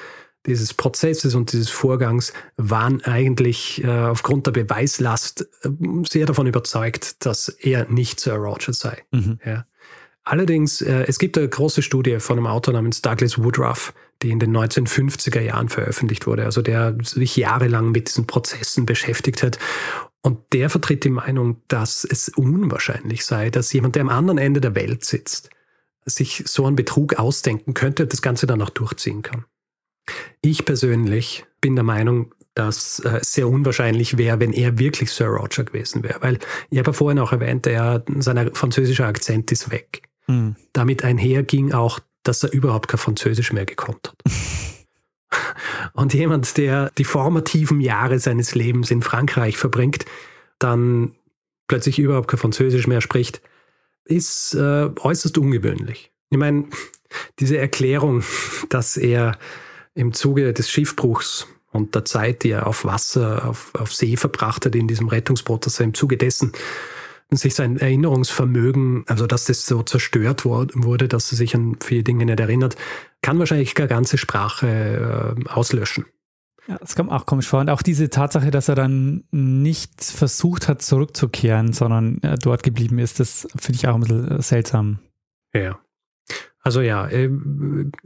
[0.46, 5.68] dieses Prozesses und dieses Vorgangs waren eigentlich äh, aufgrund der Beweislast äh,
[6.08, 9.02] sehr davon überzeugt, dass er nicht Sir Roger sei.
[9.10, 9.38] Mhm.
[9.44, 9.66] Ja.
[10.24, 14.40] Allerdings, äh, es gibt eine große Studie von einem Autor namens Douglas Woodruff, die in
[14.40, 19.58] den 1950er Jahren veröffentlicht wurde, also der sich jahrelang mit diesen Prozessen beschäftigt hat.
[20.26, 24.60] Und der vertritt die Meinung, dass es unwahrscheinlich sei, dass jemand, der am anderen Ende
[24.60, 25.50] der Welt sitzt,
[26.04, 29.44] sich so einen Betrug ausdenken könnte und das Ganze dann auch durchziehen kann.
[30.40, 35.28] Ich persönlich bin der Meinung, dass äh, es sehr unwahrscheinlich wäre, wenn er wirklich Sir
[35.28, 36.20] Roger gewesen wäre.
[36.20, 40.02] Weil ich habe ja vorhin auch erwähnt, er, sein französischer Akzent ist weg.
[40.26, 40.56] Mhm.
[40.72, 44.32] Damit einher ging auch, dass er überhaupt kein Französisch mehr gekonnt hat.
[45.92, 50.04] Und jemand, der die formativen Jahre seines Lebens in Frankreich verbringt,
[50.58, 51.14] dann
[51.68, 53.40] plötzlich überhaupt kein Französisch mehr spricht,
[54.04, 56.12] ist äh, äußerst ungewöhnlich.
[56.30, 56.66] Ich meine,
[57.38, 58.22] diese Erklärung,
[58.68, 59.38] dass er
[59.94, 64.66] im Zuge des Schiffbruchs und der Zeit, die er auf Wasser, auf, auf See verbracht
[64.66, 65.08] hat in diesem
[65.80, 66.52] er im Zuge dessen
[67.30, 72.24] sich sein Erinnerungsvermögen, also dass das so zerstört wurde, dass er sich an viele Dinge
[72.24, 72.76] nicht erinnert,
[73.22, 76.06] kann wahrscheinlich keine ganze Sprache äh, auslöschen.
[76.68, 77.60] Ja, das kommt auch komisch vor.
[77.60, 82.98] Und auch diese Tatsache, dass er dann nicht versucht hat, zurückzukehren, sondern äh, dort geblieben
[82.98, 84.98] ist, das finde ich auch ein bisschen seltsam.
[85.54, 85.78] Ja.
[86.60, 87.30] Also ja, äh,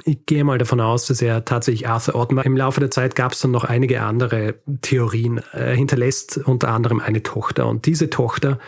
[0.04, 2.44] ich gehe mal davon aus, dass er tatsächlich Arthur Orton war.
[2.44, 5.40] Im Laufe der Zeit gab es dann noch einige andere Theorien.
[5.52, 8.58] Er hinterlässt unter anderem eine Tochter und diese Tochter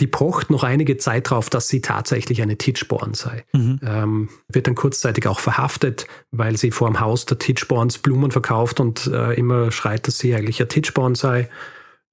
[0.00, 3.44] die pocht noch einige Zeit darauf, dass sie tatsächlich eine Titchborn sei.
[3.52, 3.80] Mhm.
[3.82, 8.78] Ähm, wird dann kurzzeitig auch verhaftet, weil sie vor dem Haus der Titchborns Blumen verkauft
[8.80, 11.48] und äh, immer schreit, dass sie eigentlich ein Titchborn sei.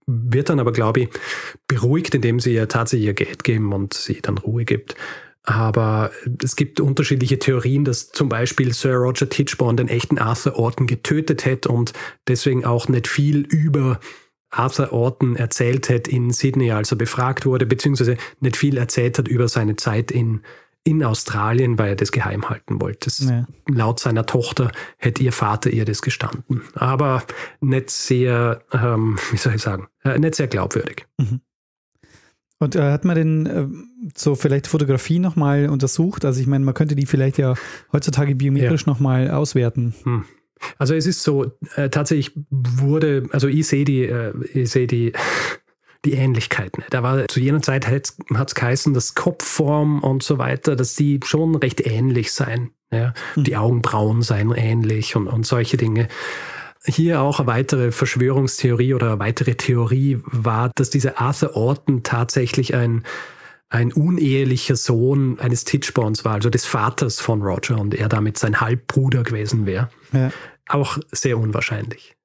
[0.05, 1.09] Wird dann aber, glaube ich,
[1.67, 4.95] beruhigt, indem sie ihr tatsächlich ihr Geld geben und sie dann Ruhe gibt.
[5.45, 6.11] Aber
[6.41, 11.43] es gibt unterschiedliche Theorien, dass zum Beispiel Sir Roger Titchborn den echten Arthur Orton getötet
[11.43, 11.91] hätte und
[12.29, 13.99] deswegen auch nicht viel über
[14.53, 19.27] Arthur Orton erzählt hat in Sydney, als er befragt wurde, beziehungsweise nicht viel erzählt hat
[19.27, 20.41] über seine Zeit in,
[20.83, 23.09] in Australien, weil er das geheim halten wollte.
[23.25, 23.47] Ja.
[23.67, 26.61] Laut seiner Tochter hätte ihr Vater ihr das gestanden.
[26.75, 27.23] Aber
[27.61, 31.07] nicht sehr, ähm, wie soll ich sagen, äh, nicht sehr glaubwürdig.
[31.17, 31.41] Mhm.
[32.59, 33.67] Und äh, hat man denn äh,
[34.15, 36.23] so vielleicht Fotografie nochmal untersucht?
[36.23, 37.55] Also ich meine, man könnte die vielleicht ja
[37.91, 38.91] heutzutage biometrisch ja.
[38.91, 39.93] nochmal auswerten.
[40.03, 40.25] Hm.
[40.77, 45.13] Also es ist so, äh, tatsächlich wurde, also ich sehe die, äh, ich sehe die,
[46.05, 46.83] die Ähnlichkeiten.
[46.89, 48.13] Da war zu jener Zeit hat
[48.47, 52.71] es geheißen, dass Kopfform und so weiter, dass die schon recht ähnlich seien.
[52.91, 53.13] Ja?
[53.35, 53.43] Mhm.
[53.43, 56.07] Die Augenbrauen seien ähnlich und, und solche Dinge.
[56.85, 62.75] Hier auch eine weitere Verschwörungstheorie oder eine weitere Theorie war, dass dieser Arthur Orton tatsächlich
[62.75, 63.03] ein,
[63.69, 68.59] ein unehelicher Sohn eines Titchborns war, also des Vaters von Roger und er damit sein
[68.59, 69.89] Halbbruder gewesen wäre.
[70.11, 70.31] Ja
[70.67, 72.15] auch sehr unwahrscheinlich.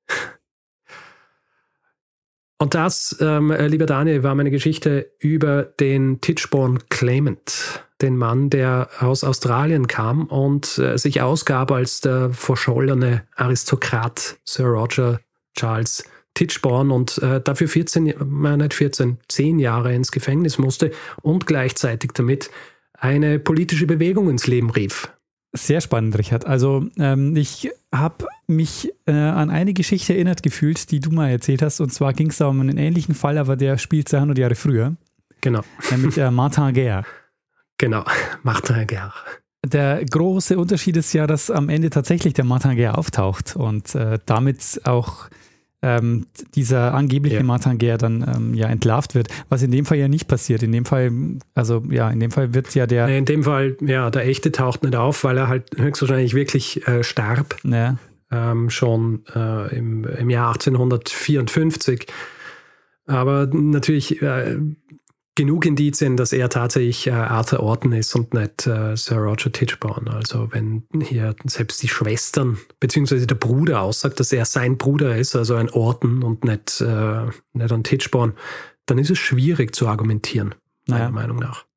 [2.61, 8.89] Und das, ähm, lieber Daniel, war meine Geschichte über den Titchborn Claimant, den Mann, der
[8.99, 15.21] aus Australien kam und äh, sich ausgab als der verschollene Aristokrat Sir Roger
[15.57, 20.91] Charles Titchborn und äh, dafür 14, äh, nicht 14, 10 Jahre ins Gefängnis musste
[21.23, 22.51] und gleichzeitig damit
[22.93, 25.13] eine politische Bewegung ins Leben rief.
[25.53, 26.47] Sehr spannend, Richard.
[26.47, 31.63] Also ähm, ich habe mich äh, an eine Geschichte erinnert gefühlt, die du mal erzählt
[31.63, 31.81] hast.
[31.81, 34.97] Und zwar ging es da um einen ähnlichen Fall, aber der spielt 200 Jahre früher.
[35.41, 35.63] Genau.
[35.91, 37.05] Nämlich äh, Martin Guerre.
[37.79, 38.05] Genau,
[38.43, 39.15] Martin Guerre.
[39.65, 44.19] Der große Unterschied ist ja, dass am Ende tatsächlich der Martin Guerre auftaucht und äh,
[44.27, 45.29] damit auch
[45.81, 47.43] ähm, dieser angebliche ja.
[47.43, 50.63] Martin Guerre dann ähm, ja entlarvt wird, was in dem Fall ja nicht passiert.
[50.63, 51.13] In dem Fall,
[51.55, 53.09] also ja, in dem Fall wird ja der.
[53.09, 57.05] In dem Fall, ja, der echte taucht nicht auf, weil er halt höchstwahrscheinlich wirklich äh,
[57.05, 57.57] starb.
[57.63, 57.97] Ja.
[58.31, 62.07] Ähm, schon äh, im, im Jahr 1854.
[63.07, 64.59] Aber natürlich äh,
[65.39, 70.11] genug Indizien, dass er tatsächlich äh, Arthur Orton ist und nicht äh, Sir Roger Tichborne.
[70.11, 75.37] Also wenn hier selbst die Schwestern beziehungsweise der Bruder aussagt, dass er sein Bruder ist,
[75.37, 78.35] also ein Orton und nicht, äh, nicht ein Tichborne,
[78.87, 80.57] dann ist es schwierig zu argumentieren,
[80.89, 81.11] meiner naja.
[81.13, 81.68] Meinung nach.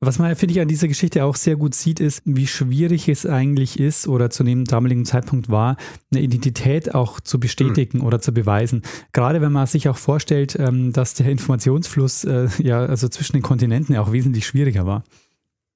[0.00, 3.24] Was man, finde ich, an dieser Geschichte auch sehr gut sieht, ist, wie schwierig es
[3.24, 5.78] eigentlich ist oder zu dem damaligen Zeitpunkt war,
[6.12, 8.04] eine Identität auch zu bestätigen mhm.
[8.04, 8.82] oder zu beweisen.
[9.12, 13.42] Gerade wenn man sich auch vorstellt, ähm, dass der Informationsfluss äh, ja also zwischen den
[13.42, 15.02] Kontinenten auch wesentlich schwieriger war.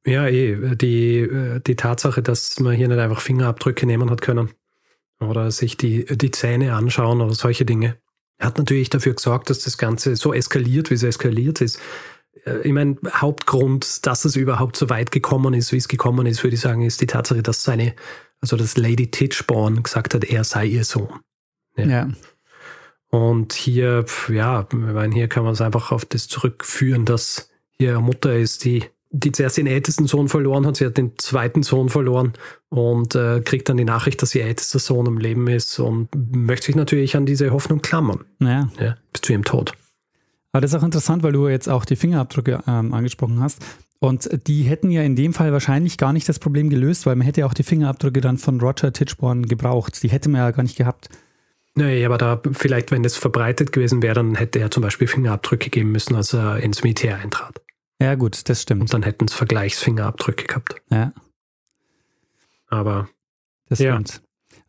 [0.06, 0.76] Ja, eh.
[0.76, 4.50] Die, äh, die Tatsache, dass man hier nicht einfach Fingerabdrücke nehmen hat können
[5.18, 7.96] oder sich die, die Zähne anschauen oder solche Dinge,
[8.38, 11.78] hat natürlich dafür gesorgt, dass das Ganze so eskaliert, wie es eskaliert ist.
[12.44, 16.42] Äh, ich meine, Hauptgrund, dass es überhaupt so weit gekommen ist, wie es gekommen ist,
[16.42, 17.94] würde ich sagen, ist die Tatsache, dass seine,
[18.40, 21.20] also dass Lady Titchborn gesagt hat, er sei ihr Sohn.
[21.76, 21.86] Ja.
[21.86, 22.08] ja.
[23.10, 27.90] Und hier, ja, ich meine, hier kann man es einfach auf das zurückführen, dass hier
[27.90, 31.64] eine Mutter ist, die, die zuerst den ältesten Sohn verloren hat, sie hat den zweiten
[31.64, 32.34] Sohn verloren
[32.68, 36.66] und äh, kriegt dann die Nachricht, dass ihr ältester Sohn im Leben ist und möchte
[36.66, 38.24] sich natürlich an diese Hoffnung klammern.
[38.38, 38.70] Ja.
[38.78, 39.72] ja bis zu ihrem Tod.
[40.52, 43.64] Aber das ist auch interessant, weil du jetzt auch die Fingerabdrücke ähm, angesprochen hast.
[44.00, 47.26] Und die hätten ja in dem Fall wahrscheinlich gar nicht das Problem gelöst, weil man
[47.26, 50.02] hätte ja auch die Fingerabdrücke dann von Roger Titchborn gebraucht.
[50.02, 51.10] Die hätte man ja gar nicht gehabt.
[51.74, 55.70] Nee, aber da vielleicht, wenn das verbreitet gewesen wäre, dann hätte er zum Beispiel Fingerabdrücke
[55.70, 57.60] geben müssen, als er ins Militär eintrat.
[58.00, 58.80] Ja, gut, das stimmt.
[58.80, 60.76] Und dann hätten es Vergleichsfingerabdrücke gehabt.
[60.90, 61.12] Ja.
[62.68, 63.08] Aber.
[63.68, 63.92] Das ja.
[63.92, 64.22] stimmt.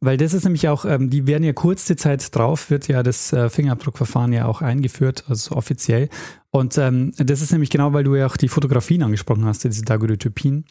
[0.03, 3.31] Weil das ist nämlich auch, ähm, die werden ja kurze Zeit drauf, wird ja das
[3.33, 6.09] äh, Fingerabdruckverfahren ja auch eingeführt, also offiziell.
[6.49, 9.83] Und ähm, das ist nämlich genau, weil du ja auch die Fotografien angesprochen hast, diese
[9.83, 10.65] Daguerreotypien.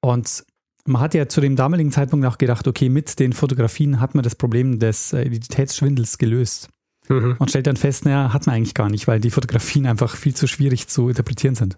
[0.00, 0.44] Und
[0.86, 4.22] man hat ja zu dem damaligen Zeitpunkt auch gedacht, okay, mit den Fotografien hat man
[4.22, 6.68] das Problem des äh, Identitätsschwindels gelöst.
[7.08, 7.36] Mhm.
[7.38, 10.34] Und stellt dann fest, naja, hat man eigentlich gar nicht, weil die Fotografien einfach viel
[10.34, 11.76] zu schwierig zu interpretieren sind.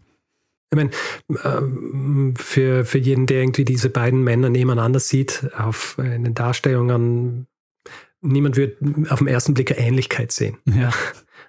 [0.70, 0.90] Ich meine,
[1.44, 7.46] ähm, für, für jeden, der irgendwie diese beiden Männer nebeneinander sieht, auf in den Darstellungen,
[8.20, 8.76] niemand wird
[9.10, 10.58] auf den ersten Blick eine Ähnlichkeit sehen.
[10.66, 10.90] Ja.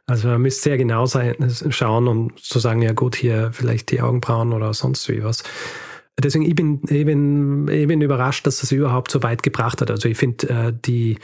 [0.06, 1.36] Also man müsste sehr genau sein,
[1.70, 5.44] schauen und zu sagen, ja gut, hier vielleicht die Augenbrauen oder sonst wie was.
[6.18, 9.92] Deswegen, ich bin, ich bin, ich bin überrascht, dass das überhaupt so weit gebracht hat.
[9.92, 11.20] Also ich finde, äh, die,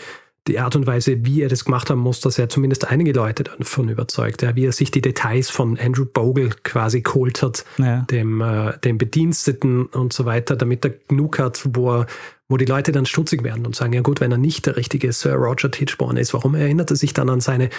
[0.47, 3.43] die Art und Weise, wie er das gemacht haben muss, dass er zumindest einige Leute
[3.43, 4.43] davon überzeugt.
[4.43, 8.01] Ja, wie er sich die Details von Andrew Bogle quasi geholt hat, ja.
[8.11, 12.07] dem, äh, dem Bediensteten und so weiter, damit er genug hat, wo, er,
[12.47, 15.11] wo die Leute dann stutzig werden und sagen, ja gut, wenn er nicht der richtige
[15.11, 17.69] Sir Roger Tichborne ist, warum erinnert er sich dann an seine,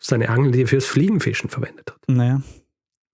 [0.00, 1.98] seine Angel, die er fürs Fliegenfischen verwendet hat?
[2.08, 2.42] Naja.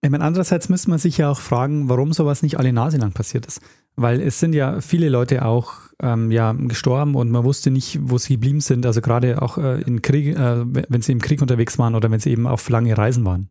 [0.05, 3.13] Ich meine, andererseits müsste man sich ja auch fragen, warum sowas nicht alle Nase lang
[3.13, 3.61] passiert ist.
[3.95, 8.19] Weil es sind ja viele Leute auch ähm, ja, gestorben und man wusste nicht, wo
[8.19, 8.85] sie geblieben sind.
[8.85, 12.19] Also gerade auch äh, in Krieg, äh, wenn sie im Krieg unterwegs waren oder wenn
[12.19, 13.49] sie eben auf lange Reisen waren.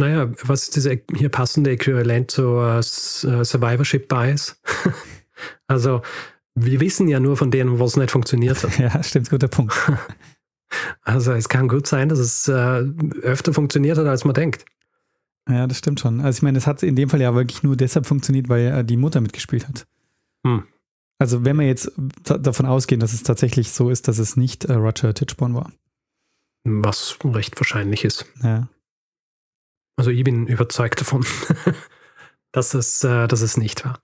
[0.00, 4.60] Naja, was ist das hier passende Äquivalent zu uh, Survivorship Bias?
[5.66, 6.02] also
[6.54, 8.78] wir wissen ja nur von denen, wo es nicht funktioniert hat.
[8.78, 9.74] ja, stimmt, guter Punkt.
[11.02, 12.84] also es kann gut sein, dass es äh,
[13.22, 14.64] öfter funktioniert hat, als man denkt.
[15.50, 16.20] Ja, das stimmt schon.
[16.20, 18.84] Also ich meine, es hat in dem Fall ja wirklich nur deshalb funktioniert, weil äh,
[18.84, 19.86] die Mutter mitgespielt hat.
[20.46, 20.64] Hm.
[21.18, 21.92] Also wenn wir jetzt
[22.22, 25.70] davon ausgehen, dass es tatsächlich so ist, dass es nicht äh, Roger Titchborn war.
[26.64, 28.26] Was recht wahrscheinlich ist.
[28.42, 28.68] Ja.
[29.96, 31.26] Also ich bin überzeugt davon,
[32.52, 34.00] dass, es, äh, dass es nicht war.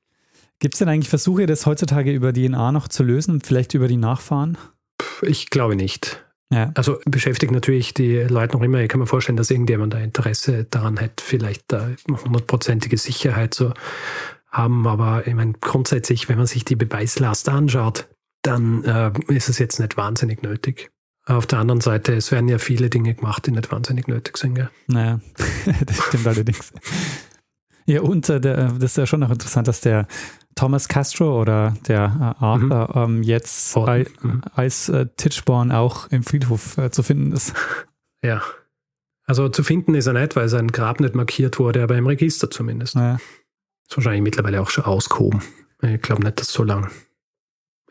[0.59, 3.97] Gibt es denn eigentlich Versuche, das heutzutage über DNA noch zu lösen, vielleicht über die
[3.97, 4.59] Nachfahren?
[5.23, 6.26] Ich glaube nicht.
[6.53, 6.71] Ja.
[6.75, 8.79] Also beschäftigt natürlich die Leute noch immer.
[8.79, 13.75] Ich kann mir vorstellen, dass irgendjemand da Interesse daran hat, vielleicht da hundertprozentige Sicherheit zu
[14.51, 14.87] haben.
[14.87, 18.09] Aber ich meine, grundsätzlich, wenn man sich die Beweislast anschaut,
[18.43, 20.91] dann äh, ist es jetzt nicht wahnsinnig nötig.
[21.25, 24.55] Auf der anderen Seite, es werden ja viele Dinge gemacht, die nicht wahnsinnig nötig sind.
[24.55, 24.71] Gell?
[24.87, 25.21] Naja,
[25.87, 26.73] das stimmt allerdings.
[27.87, 30.07] Ja, und äh, der, das ist ja schon noch interessant, dass der
[30.57, 33.17] Thomas Castro oder der äh, Arthur mhm.
[33.17, 34.43] ähm, jetzt Oh, mhm.
[34.55, 37.55] als äh, Titchborn auch im Friedhof äh, zu finden ist.
[38.23, 38.43] Ja.
[39.25, 42.51] Also zu finden ist er nicht, weil sein Grab nicht markiert wurde, aber im Register
[42.51, 42.97] zumindest.
[42.97, 43.19] Naja.
[43.89, 45.43] Ist wahrscheinlich mittlerweile auch schon ausgehoben.
[45.83, 46.91] Ich glaube nicht, dass so lange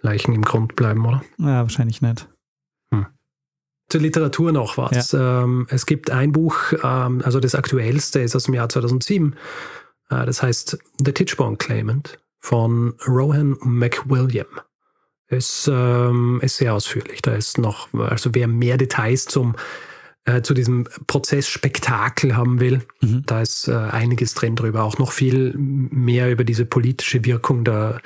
[0.01, 1.23] Leichen im Grund bleiben, oder?
[1.37, 2.27] Ja, wahrscheinlich nicht.
[3.87, 5.13] Zur Literatur noch was.
[5.13, 9.35] Ähm, es gibt ein Buch, ähm, also das aktuellste ist aus dem Jahr 2007.
[10.09, 14.45] Äh, das heißt The Titchborne Claimant von Rohan McWilliam.
[15.27, 17.23] Ist, ähm, ist sehr ausführlich.
[17.23, 19.55] Da ist noch, also wer mehr Details zum,
[20.25, 23.23] äh, zu diesem Prozessspektakel haben will, Mhm.
[23.25, 24.83] da ist äh, einiges drin drüber.
[24.83, 27.99] Auch noch viel mehr über diese politische Wirkung der,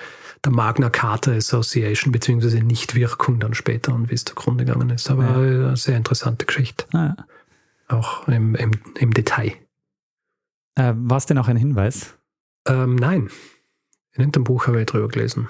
[0.46, 5.10] der Magna Carta Association, beziehungsweise Nichtwirkung dann später und wie es zugrunde gegangen ist.
[5.12, 5.44] Aber Ja.
[5.44, 7.16] äh, eine sehr interessante Geschichte, Ah,
[7.90, 9.52] auch im, im, im Detail.
[10.76, 12.16] äh, War es denn auch ein Hinweis?
[12.66, 13.30] Ähm, nein,
[14.20, 15.48] in irgendeinem Buch habe ich drüber gelesen.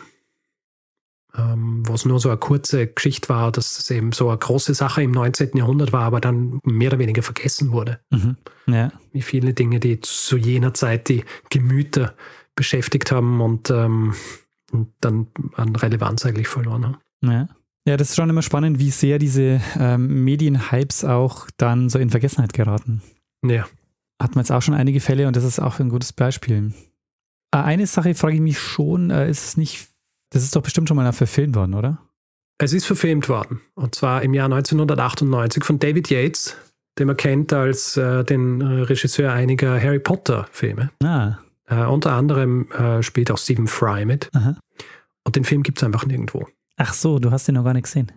[1.35, 4.73] Ähm, wo es nur so eine kurze Geschichte war, dass es eben so eine große
[4.73, 5.51] Sache im 19.
[5.55, 7.99] Jahrhundert war, aber dann mehr oder weniger vergessen wurde.
[8.09, 8.37] Mhm.
[8.67, 8.91] Ja.
[9.11, 12.15] wie viele Dinge, die zu jener Zeit die Gemüter
[12.55, 14.13] beschäftigt haben und, ähm,
[14.71, 16.97] und dann an Relevanz eigentlich verloren haben.
[17.23, 17.47] Ja.
[17.85, 22.11] ja, das ist schon immer spannend, wie sehr diese ähm, Medienhypes auch dann so in
[22.11, 23.01] Vergessenheit geraten.
[23.43, 23.67] Ja.
[24.21, 26.73] Hatten wir jetzt auch schon einige Fälle und das ist auch ein gutes Beispiel.
[27.51, 29.87] Äh, Eine Sache frage ich mich schon, äh, ist es nicht,
[30.31, 31.99] das ist doch bestimmt schon mal verfilmt worden, oder?
[32.59, 33.61] Es ist verfilmt worden.
[33.75, 36.57] Und zwar im Jahr 1998 von David Yates,
[36.97, 40.91] den man kennt als äh, den äh, Regisseur einiger Harry Potter-Filme.
[41.03, 41.37] Ah,
[41.67, 44.29] Äh, unter anderem äh, spielt auch Stephen Fry mit.
[44.35, 44.57] aha.
[45.23, 46.47] Und den Film gibt es einfach nirgendwo.
[46.77, 48.11] Ach so, du hast den noch gar nicht gesehen.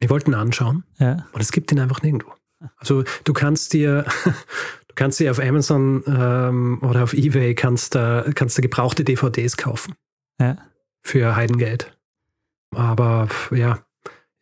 [0.00, 1.26] Ich wollte ihn anschauen Ja.
[1.32, 2.32] und es gibt ihn einfach nirgendwo.
[2.76, 4.04] Also du kannst dir,
[4.98, 9.94] kannst dir auf Amazon ähm, oder auf Ebay kannst, äh, kannst du gebrauchte DVDs kaufen.
[10.40, 10.56] Ja.
[11.02, 11.96] für Heidengeld.
[12.74, 13.80] Aber ja,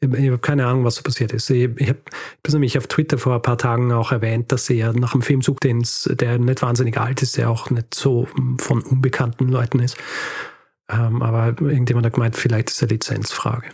[0.01, 1.49] ich, ich habe keine Ahnung, was so passiert ist.
[1.51, 2.01] Ich, ich habe
[2.45, 5.43] hab nämlich auf Twitter vor ein paar Tagen auch erwähnt, dass er nach einem Film
[5.43, 8.29] sucht, den's, der nicht wahnsinnig alt ist, der auch nicht so
[8.59, 9.97] von unbekannten Leuten ist.
[10.89, 13.69] Ähm, aber irgendjemand hat gemeint, vielleicht ist es eine Lizenzfrage.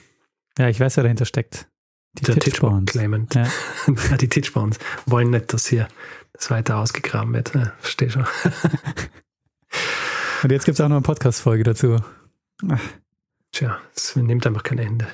[0.59, 1.67] Ja, ich weiß, wer dahinter steckt.
[2.15, 2.93] Die Titchborns.
[2.93, 3.35] Claimant.
[3.35, 3.47] Ja.
[4.11, 5.89] Ja, die Titchborns wollen nicht, dass hier
[6.33, 7.55] das weiter ausgegraben wird.
[7.55, 8.27] Ja, verstehe schon.
[10.43, 11.99] Und jetzt gibt es auch noch eine Podcast-Folge dazu.
[13.53, 15.07] Tja, es nimmt einfach kein Ende.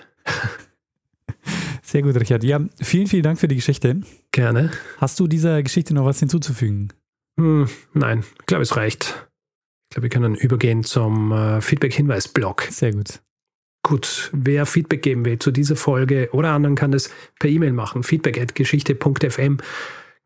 [1.83, 2.45] Sehr gut, Richard.
[2.45, 4.01] Ja, vielen, vielen Dank für die Geschichte.
[4.33, 4.71] Gerne.
[4.99, 6.93] Hast du dieser Geschichte noch was hinzuzufügen?
[7.39, 9.29] Hm, nein, ich glaube, es reicht.
[9.89, 12.67] Ich glaube, wir können übergehen zum äh, Feedback-Hinweis-Blog.
[12.71, 13.21] Sehr gut.
[13.89, 17.09] Gut, wer Feedback geben will zu dieser Folge oder anderen, kann das
[17.39, 18.03] per E-Mail machen.
[18.03, 19.57] Feedback at geschichte.fm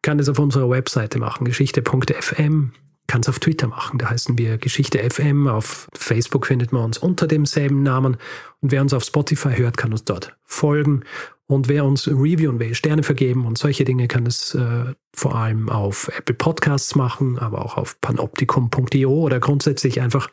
[0.02, 2.72] kann das auf unserer Webseite machen, geschichte.fm.
[3.06, 5.46] Kann es auf Twitter machen, da heißen wir Geschichte FM.
[5.46, 8.16] Auf Facebook findet man uns unter demselben Namen.
[8.58, 11.04] Und wer uns auf Spotify hört, kann uns dort folgen.
[11.46, 15.68] Und wer uns reviewen will, Sterne vergeben und solche Dinge, kann es äh, vor allem
[15.68, 20.28] auf Apple Podcasts machen, aber auch auf panoptikum.io oder grundsätzlich einfach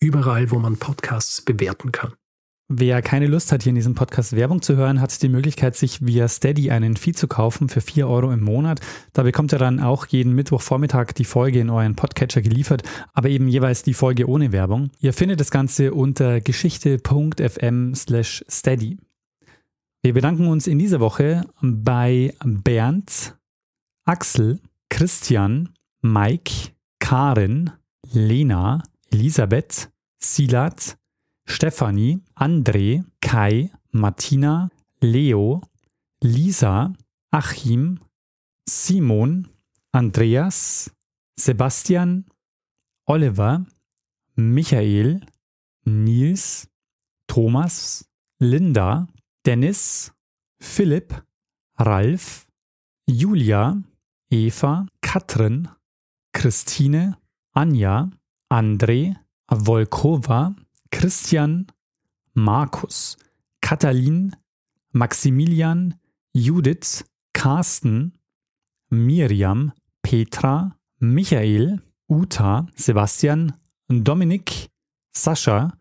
[0.00, 2.12] überall, wo man Podcasts bewerten kann.
[2.76, 6.04] Wer keine Lust hat, hier in diesem Podcast Werbung zu hören, hat die Möglichkeit, sich
[6.04, 8.80] via Steady einen Feed zu kaufen für 4 Euro im Monat.
[9.12, 13.46] Da bekommt ihr dann auch jeden Mittwochvormittag die Folge in euren Podcatcher geliefert, aber eben
[13.46, 14.90] jeweils die Folge ohne Werbung.
[14.98, 18.98] Ihr findet das Ganze unter geschichte.fm slash steady.
[20.02, 23.36] Wir bedanken uns in dieser Woche bei Bernd,
[24.04, 24.58] Axel,
[24.90, 25.68] Christian,
[26.02, 27.70] Mike, Karin,
[28.10, 30.96] Lena, Elisabeth, Silat,
[31.46, 34.70] Stefanie, André, Kai, Martina,
[35.00, 35.60] Leo,
[36.22, 36.92] Lisa,
[37.30, 37.98] Achim,
[38.68, 39.46] Simon,
[39.92, 40.90] Andreas,
[41.38, 42.24] Sebastian,
[43.06, 43.64] Oliver,
[44.36, 45.20] Michael,
[45.84, 46.66] Nils,
[47.26, 48.04] Thomas,
[48.40, 49.06] Linda,
[49.44, 50.12] Dennis,
[50.60, 51.12] Philipp,
[51.78, 52.46] Ralf,
[53.06, 53.76] Julia,
[54.30, 55.68] Eva, Katrin,
[56.32, 57.16] Christine,
[57.54, 58.08] Anja,
[58.50, 59.14] André,
[59.50, 60.54] Volkova,
[60.94, 61.66] Christian,
[62.34, 63.16] Markus,
[63.60, 64.34] Katalin,
[64.92, 65.94] Maximilian,
[66.34, 68.12] Judith, Carsten,
[68.90, 69.72] Miriam,
[70.02, 73.52] Petra, Michael, Uta, Sebastian,
[73.88, 74.70] Dominik,
[75.12, 75.72] Sascha,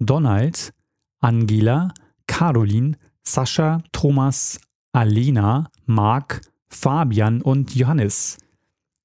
[0.00, 0.72] Donald,
[1.20, 1.94] Angela,
[2.26, 4.60] Caroline, Sascha, Thomas,
[4.92, 8.36] Alena, Marc, Fabian und Johannes.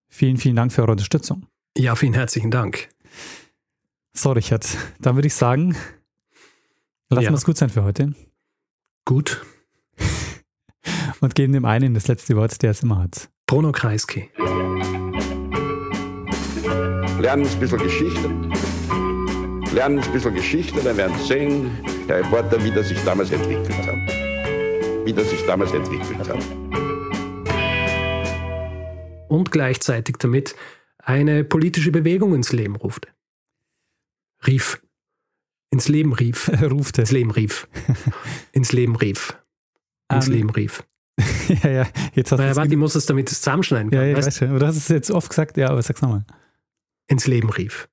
[0.09, 1.45] Vielen, vielen Dank für eure Unterstützung.
[1.77, 2.89] Ja, vielen herzlichen Dank.
[4.17, 4.65] So, Richard,
[4.99, 5.75] dann würde ich sagen,
[7.09, 7.31] lassen Ja.
[7.31, 8.13] wir es gut sein für heute.
[9.03, 9.45] Gut.
[11.19, 13.29] und geben dem einen das letzte Wort, der es immer hat.
[13.45, 14.29] Bruno Kreisky.
[17.19, 18.29] Lernen ein bisschen Geschichte.
[19.73, 21.71] Lernen ein bisschen Geschichte, dann werden Sie sehen,
[22.07, 25.05] der Reporter, wie das sich damals entwickelt hat.
[25.05, 26.39] Wie das sich damals entwickelt hat.
[29.27, 30.55] Und gleichzeitig damit
[30.99, 33.11] eine politische Bewegung ins Leben ruft.
[34.47, 34.81] Rief.
[35.71, 36.49] Ins Leben rief.
[36.61, 37.01] Rufte.
[37.01, 37.67] Ins Leben rief.
[38.51, 39.37] Ins Leben rief.
[40.13, 40.83] Ins Ähm, Leben rief.
[41.63, 43.91] ja, ja, jetzt hast du Naja, warte, ich muss es damit zusammenschneiden.
[43.91, 44.27] ja, Kann, ja, weißt?
[44.27, 44.49] weiß schon.
[44.49, 46.25] Aber du hast es jetzt oft gesagt, ja, aber sag's nochmal.
[47.07, 47.87] Ins Leben rief.